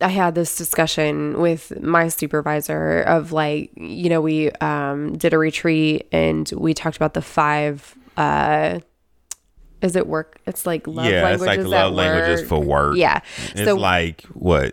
[0.00, 5.38] I had this discussion with my supervisor of like, you know, we um, did a
[5.38, 7.94] retreat and we talked about the five.
[8.16, 8.80] Uh,
[9.82, 10.38] is it work?
[10.46, 11.70] It's like love yeah, it's languages.
[11.70, 12.48] like love languages work.
[12.48, 12.96] for work.
[12.96, 13.20] Yeah.
[13.52, 14.72] It's so like what?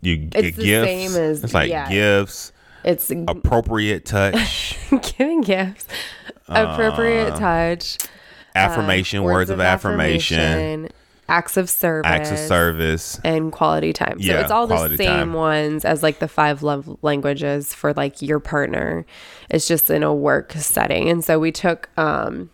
[0.00, 0.86] You get It's the gifts.
[0.88, 1.88] same as- it's like yeah.
[1.90, 2.52] gifts,
[2.84, 4.76] It's appropriate touch,
[5.18, 5.86] giving gifts,
[6.48, 7.98] appropriate Uh, touch,
[8.54, 10.88] affirmation, words, of, affirmation, affirmation,
[11.28, 13.18] acts of service, acts of service.
[13.24, 14.20] and quality time.
[14.20, 15.32] So Yeah, it's all the same time.
[15.32, 19.06] ones as like the five love languages for like your partner.
[19.50, 21.08] It's just in a work setting.
[21.08, 22.50] And so we took um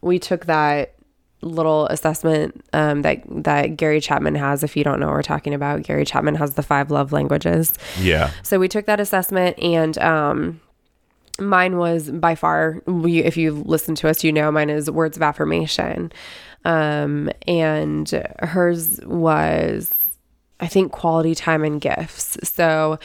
[0.00, 0.94] we took that
[1.40, 4.62] little assessment um, that that Gary Chapman has.
[4.64, 7.74] If you don't know what we're talking about, Gary Chapman has the five love languages.
[8.00, 8.30] Yeah.
[8.42, 10.60] So we took that assessment and um
[11.40, 15.16] mine was by far we if you listen to us you know mine is words
[15.16, 16.12] of affirmation.
[16.64, 18.10] Um and
[18.40, 19.92] hers was
[20.60, 22.36] I think quality time and gifts.
[22.42, 22.98] So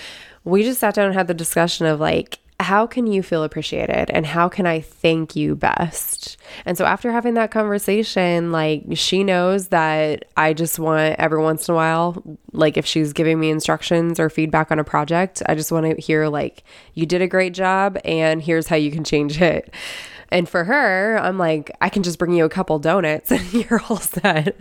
[0.44, 4.10] we just sat down and had the discussion of like how can you feel appreciated
[4.12, 6.38] and how can I thank you best?
[6.66, 11.68] And so after having that conversation, like she knows that I just want every once
[11.68, 15.56] in a while, like if she's giving me instructions or feedback on a project, I
[15.56, 19.04] just want to hear like you did a great job and here's how you can
[19.04, 19.74] change it.
[20.30, 23.82] And for her, I'm like, I can just bring you a couple donuts and you're
[23.90, 24.56] all set.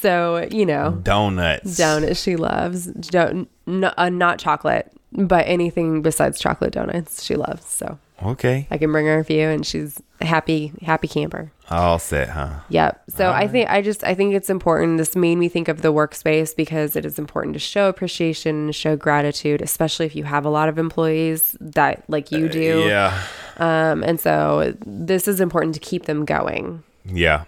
[0.00, 1.76] So, you know, Donuts.
[1.76, 2.86] donuts she loves.
[2.86, 7.66] Don't, n- uh, not chocolate, but anything besides chocolate donuts she loves.
[7.66, 8.66] So Okay.
[8.70, 11.52] I can bring her a few and she's happy, happy camper.
[11.68, 12.60] All set, huh?
[12.70, 13.02] Yep.
[13.10, 14.96] So I think I just I think it's important.
[14.98, 18.96] This made me think of the workspace because it is important to show appreciation, show
[18.96, 22.84] gratitude, especially if you have a lot of employees that like you do.
[22.84, 23.22] Uh, Yeah.
[23.58, 26.82] Um, and so this is important to keep them going.
[27.04, 27.44] Yeah.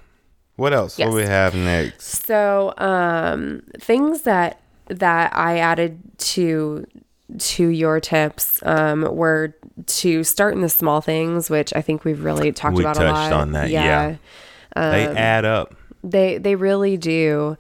[0.56, 0.98] What else?
[0.98, 1.06] Yes.
[1.09, 2.26] What we have next?
[2.26, 6.84] So um, things that that I added to
[7.39, 9.55] to your tips um, were
[9.87, 13.01] to start in the small things, which I think we've really talked We about a
[13.01, 13.33] touched lot.
[13.33, 14.16] on that, yeah.
[14.74, 15.74] they Um, add up.
[16.05, 17.57] They they really do.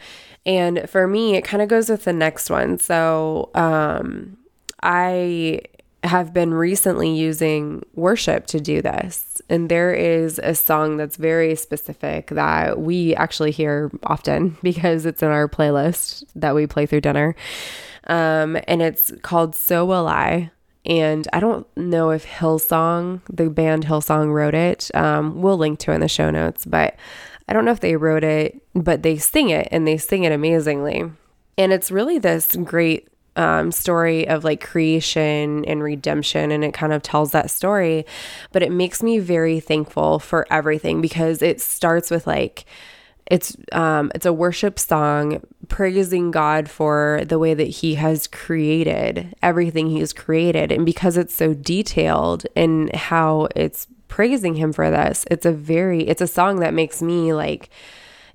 [0.46, 2.78] And for me, it kind of goes with the next one.
[2.78, 4.38] So um,
[4.82, 5.60] I
[6.04, 9.42] have been recently using worship to do this.
[9.50, 15.22] And there is a song that's very specific that we actually hear often because it's
[15.22, 17.34] in our playlist that we play through dinner.
[18.08, 20.50] Um, and it's called So Will I.
[20.86, 24.90] And I don't know if Hillsong, the band Hillsong, wrote it.
[24.94, 26.96] Um, we'll link to it in the show notes, but
[27.48, 30.32] I don't know if they wrote it, but they sing it and they sing it
[30.32, 31.10] amazingly.
[31.58, 36.50] And it's really this great um, story of like creation and redemption.
[36.50, 38.06] And it kind of tells that story.
[38.52, 42.64] But it makes me very thankful for everything because it starts with like,
[43.30, 49.34] it's um it's a worship song praising God for the way that he has created
[49.42, 50.72] everything he's created.
[50.72, 56.00] And because it's so detailed and how it's praising him for this it's a very
[56.08, 57.68] it's a song that makes me like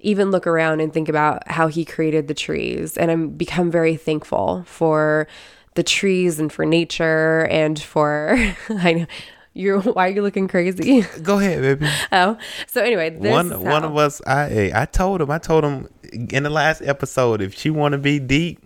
[0.04, 2.98] even look around and think about how he created the trees.
[2.98, 5.28] And I'm become very thankful for
[5.76, 8.36] the trees and for nature and for
[8.70, 9.06] I know
[9.54, 11.06] you're why are you looking crazy?
[11.22, 11.92] Go ahead, baby.
[12.12, 12.38] oh.
[12.68, 15.88] So anyway, this one is one of us I I told him I told him
[16.12, 18.60] in the last episode if she want to be deep,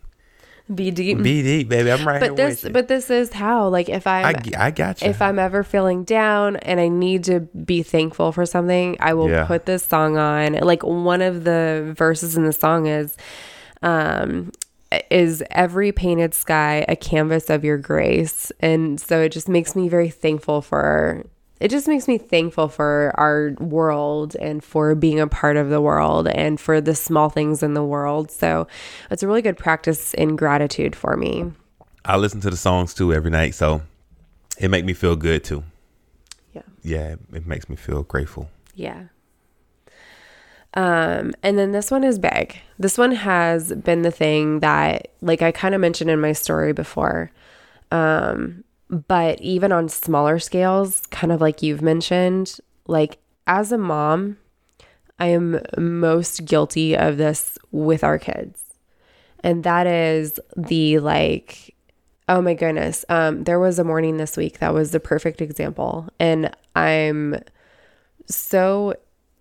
[0.73, 1.21] be deep.
[1.23, 1.91] be deep, baby.
[1.91, 2.73] I'm right here but this with you.
[2.73, 5.07] but this is how like if i'm I, I got you.
[5.09, 9.29] if i'm ever feeling down and i need to be thankful for something i will
[9.29, 9.45] Yeah.
[9.45, 13.15] put this song on like one of the verses in the song is
[13.81, 14.51] um
[15.09, 19.87] is every painted sky a canvas of your grace and so it just makes me
[19.89, 21.23] very thankful for
[21.59, 25.81] it just makes me thankful for our world and for being a part of the
[25.81, 28.67] world and for the small things in the world so
[29.09, 31.51] it's a really good practice in gratitude for me
[32.07, 33.81] I listen to the songs too every night, so
[34.57, 35.63] it make me feel good too.
[36.53, 38.49] yeah Yeah, it, it makes me feel grateful.
[38.73, 39.03] Yeah.
[40.73, 42.59] Um, and then this one is big.
[42.77, 46.73] This one has been the thing that, like I kind of mentioned in my story
[46.73, 47.31] before,
[47.91, 54.37] um, but even on smaller scales, kind of like you've mentioned, like as a mom,
[55.19, 58.63] I am most guilty of this with our kids.
[59.43, 61.75] And that is the like,
[62.29, 63.03] oh my goodness.
[63.09, 66.09] Um, there was a morning this week that was the perfect example.
[66.19, 67.41] And I'm
[68.27, 68.93] so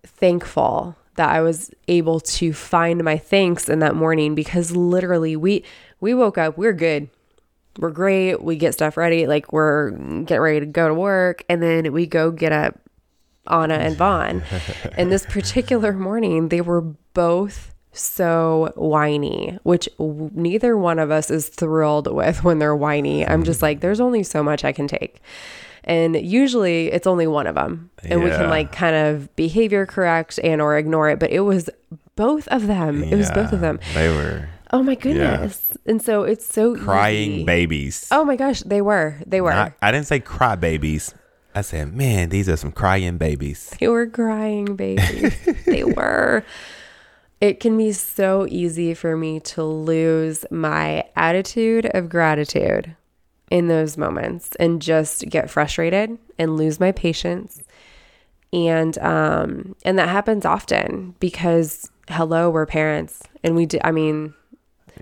[0.04, 5.64] thankful that I was able to find my thanks in that morning because literally we
[6.00, 7.08] we woke up, we're good.
[7.78, 8.42] We're great.
[8.42, 12.06] We get stuff ready, like we're getting ready to go to work, and then we
[12.06, 12.80] go get up
[13.46, 14.42] Anna and Vaughn.
[14.96, 21.30] and this particular morning, they were both so whiny, which w- neither one of us
[21.30, 23.26] is thrilled with when they're whiny.
[23.26, 25.20] I'm just like, there's only so much I can take.
[25.84, 27.90] And usually it's only one of them.
[28.04, 28.50] And we can Yeah.
[28.50, 31.70] like kind of behavior correct and or ignore it, but it was
[32.16, 33.02] both of them.
[33.04, 33.78] It was both of them.
[33.94, 35.60] They were Oh my goodness.
[35.86, 37.44] And so it's so Crying easy.
[37.44, 38.08] babies.
[38.10, 39.14] Oh my gosh, they were.
[39.24, 39.50] They were.
[39.52, 41.14] Not- I didn't say cry babies.
[41.54, 43.72] I said, man, these are some crying babies.
[43.78, 45.32] They were crying babies.
[45.66, 46.42] they were.
[47.40, 52.96] It can be so easy for me to lose my attitude of gratitude
[53.50, 57.62] in those moments and just get frustrated and lose my patience.
[58.52, 64.34] And um and that happens often because hello, we're parents and we do I mean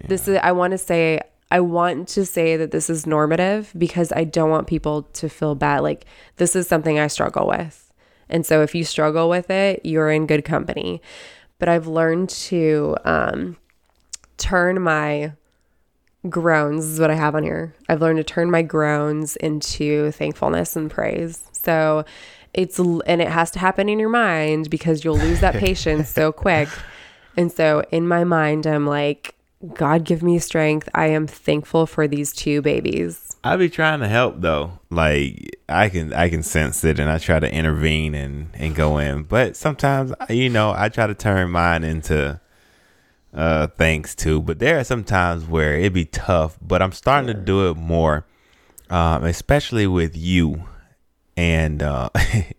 [0.08, 1.20] this is I want to say
[1.50, 5.54] I want to say that this is normative because I don't want people to feel
[5.54, 5.80] bad.
[5.80, 6.04] Like
[6.36, 7.92] this is something I struggle with.
[8.28, 11.00] And so if you struggle with it, you're in good company.
[11.64, 13.56] But I've learned to um,
[14.36, 15.32] turn my
[16.28, 17.74] groans, this is what I have on here.
[17.88, 21.42] I've learned to turn my groans into thankfulness and praise.
[21.52, 22.04] So
[22.52, 26.32] it's, and it has to happen in your mind because you'll lose that patience so
[26.32, 26.68] quick.
[27.34, 29.34] And so in my mind, I'm like,
[29.72, 30.90] God give me strength.
[30.94, 33.33] I am thankful for these two babies.
[33.46, 34.78] I be trying to help though.
[34.88, 38.96] Like I can I can sense it and I try to intervene and and go
[38.96, 39.24] in.
[39.24, 42.40] But sometimes you know, I try to turn mine into
[43.34, 44.40] uh thanks too.
[44.40, 47.76] But there are some times where it'd be tough, but I'm starting to do it
[47.76, 48.24] more.
[48.88, 50.64] Um, especially with you
[51.36, 52.08] and uh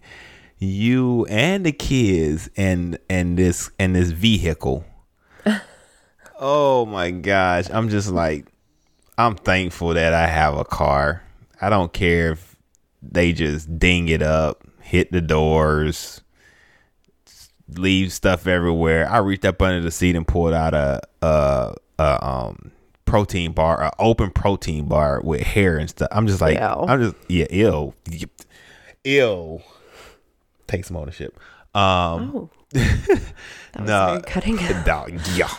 [0.59, 4.86] you and the kids and and this and this vehicle.
[6.39, 7.71] oh my gosh.
[7.71, 8.45] I'm just like
[9.18, 11.24] I'm thankful that I have a car.
[11.61, 12.55] I don't care if
[13.01, 16.22] they just ding it up, hit the doors,
[17.70, 19.09] leave stuff everywhere.
[19.09, 22.72] I reached up under the seat and pulled out a a, a um
[23.05, 26.09] protein bar, a open protein bar with hair and stuff.
[26.11, 26.63] I'm just like, Ew.
[26.63, 27.95] I'm just yeah, ill,
[29.03, 29.61] ill.
[30.68, 31.38] Take some ownership.
[31.74, 33.34] Um, Oh, that
[33.80, 34.55] was no, cutting.
[34.86, 35.49] no, yeah.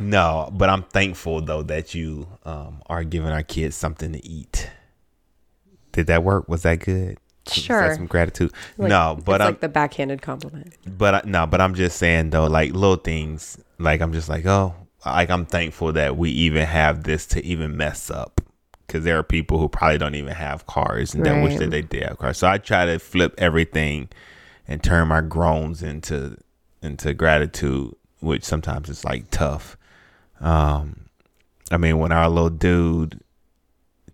[0.00, 4.70] No, but I'm thankful though that you um, are giving our kids something to eat.
[5.92, 6.48] Did that work?
[6.48, 7.18] Was that good?
[7.48, 7.94] Sure.
[7.94, 8.52] some gratitude.
[8.76, 10.74] Like, no, but I'm like the backhanded compliment.
[10.98, 13.58] but I, no, but I'm just saying though, like little things.
[13.78, 14.74] Like I'm just like, oh,
[15.04, 18.40] like I'm thankful that we even have this to even mess up.
[18.86, 21.82] Because there are people who probably don't even have cars and that wish that they
[21.82, 22.38] did have cars.
[22.38, 24.08] So I try to flip everything
[24.68, 26.36] and turn my groans into
[26.82, 29.76] into gratitude, which sometimes it's like tough.
[30.40, 31.06] Um,
[31.70, 33.20] I mean, when our little dude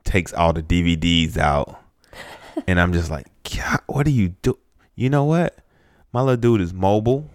[0.04, 1.80] takes all the DVDs out,
[2.66, 4.58] and I'm just like, God, what do you do?
[4.94, 5.56] You know what?
[6.12, 7.30] My little dude is mobile.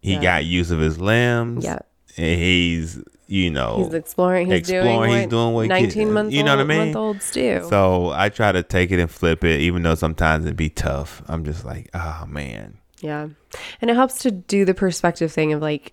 [0.00, 0.22] He Yeah.
[0.22, 1.64] got use of his limbs.
[1.64, 1.80] Yeah.
[2.16, 4.46] And he's, you know, He's exploring.
[4.48, 6.78] He's exploring, doing what he's doing what 19 months you know what I mean?
[6.78, 7.64] month olds do.
[7.68, 11.22] so I try to take it and flip it, even though sometimes it'd be tough.
[11.28, 12.78] I'm just like, oh man.
[13.00, 13.28] yeah.
[13.80, 15.92] And it helps to do the perspective thing of like,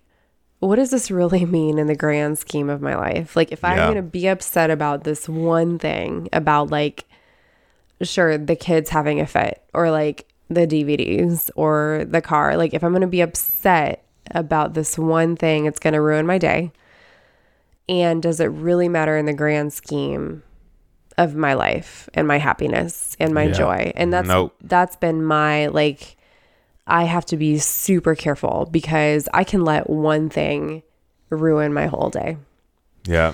[0.60, 3.36] what does this really mean in the grand scheme of my life?
[3.36, 3.86] Like, if I'm Yeah.
[3.86, 7.05] going to be upset about this one thing, about like,
[8.01, 12.84] sure, the kids having a fit or like the DVDs or the car, like, if
[12.84, 16.72] I'm going to be upset about this one thing, it's going to ruin my day.
[17.89, 20.43] And does it really matter in the grand scheme
[21.18, 23.53] of my life and my happiness and my Yeah.
[23.53, 23.93] joy?
[23.95, 24.53] And that's Nope.
[24.62, 26.16] that's been my like
[26.88, 30.84] I have to be super careful because I can let one thing
[31.30, 32.38] ruin my whole day.
[33.06, 33.34] Yeah.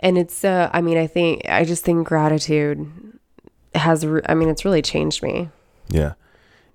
[0.00, 2.90] And it's uh I mean I think I just think gratitude
[3.74, 5.50] has re- I mean it's really changed me.
[5.88, 6.14] Yeah.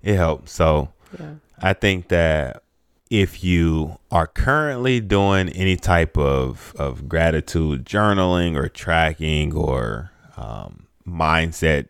[0.02, 0.52] It helps.
[0.52, 1.34] So Yeah.
[1.60, 2.62] I think that
[3.10, 10.86] if you are currently doing any type of, of gratitude journaling or tracking or um,
[11.06, 11.88] mindset,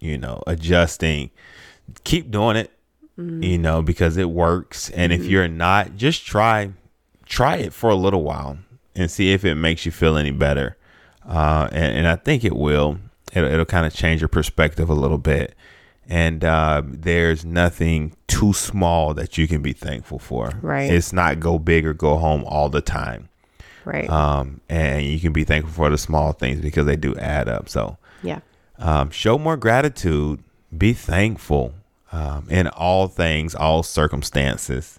[0.00, 1.30] you know, adjusting,
[2.02, 2.72] keep doing it,
[3.18, 4.90] you know, because it works.
[4.90, 6.70] And if you're not, just try,
[7.26, 8.58] try it for a little while
[8.94, 10.76] and see if it makes you feel any better.
[11.26, 12.98] Uh, and, and I think it will.
[13.32, 15.54] It'll, it'll kind of change your perspective a little bit.
[16.06, 20.52] And uh, there's nothing too small that you can be thankful for.
[20.62, 20.90] Right.
[20.90, 23.28] It's not go big or go home all the time.
[23.84, 24.08] Right.
[24.08, 27.68] Um, and you can be thankful for the small things because they do add up.
[27.68, 28.40] So yeah.
[28.78, 30.42] um, show more gratitude.
[30.76, 31.74] Be thankful
[32.12, 34.98] um, in all things, all circumstances.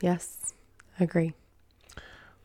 [0.00, 0.52] Yes.
[1.00, 1.34] Agree.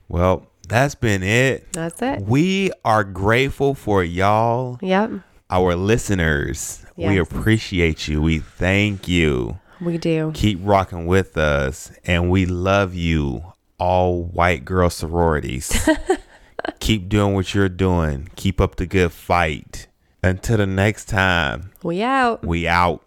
[0.08, 1.72] Well, that's been it.
[1.74, 2.22] That's it.
[2.22, 5.12] We are grateful for y'all, Yep.
[5.50, 6.86] our listeners.
[6.98, 8.22] We appreciate you.
[8.22, 9.58] We thank you.
[9.80, 10.32] We do.
[10.36, 13.44] Keep rocking with us, and we love you,
[13.80, 15.90] all white girl sororities.
[16.80, 18.30] Keep doing what you're doing.
[18.36, 19.88] Keep up the good fight.
[20.24, 22.46] Until the next time, We out.
[22.46, 23.02] we out.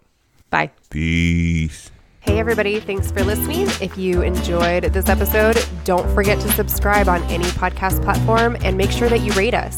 [0.55, 0.71] Bye.
[0.89, 1.91] Peace.
[2.21, 3.67] Hey, everybody, thanks for listening.
[3.81, 8.89] If you enjoyed this episode, don't forget to subscribe on any podcast platform and make
[8.89, 9.77] sure that you rate us.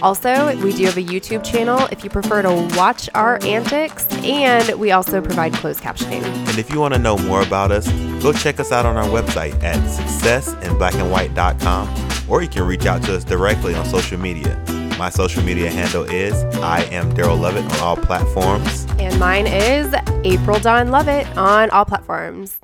[0.00, 4.78] Also, we do have a YouTube channel if you prefer to watch our antics, and
[4.78, 6.22] we also provide closed captioning.
[6.22, 7.90] And if you want to know more about us,
[8.22, 13.16] go check us out on our website at successinblackandwhite.com, or you can reach out to
[13.16, 14.56] us directly on social media.
[15.02, 16.32] My social media handle is
[16.62, 18.86] I am Daryl Lovett on all platforms.
[19.00, 19.92] And mine is
[20.22, 22.62] April Dawn Lovett on all platforms.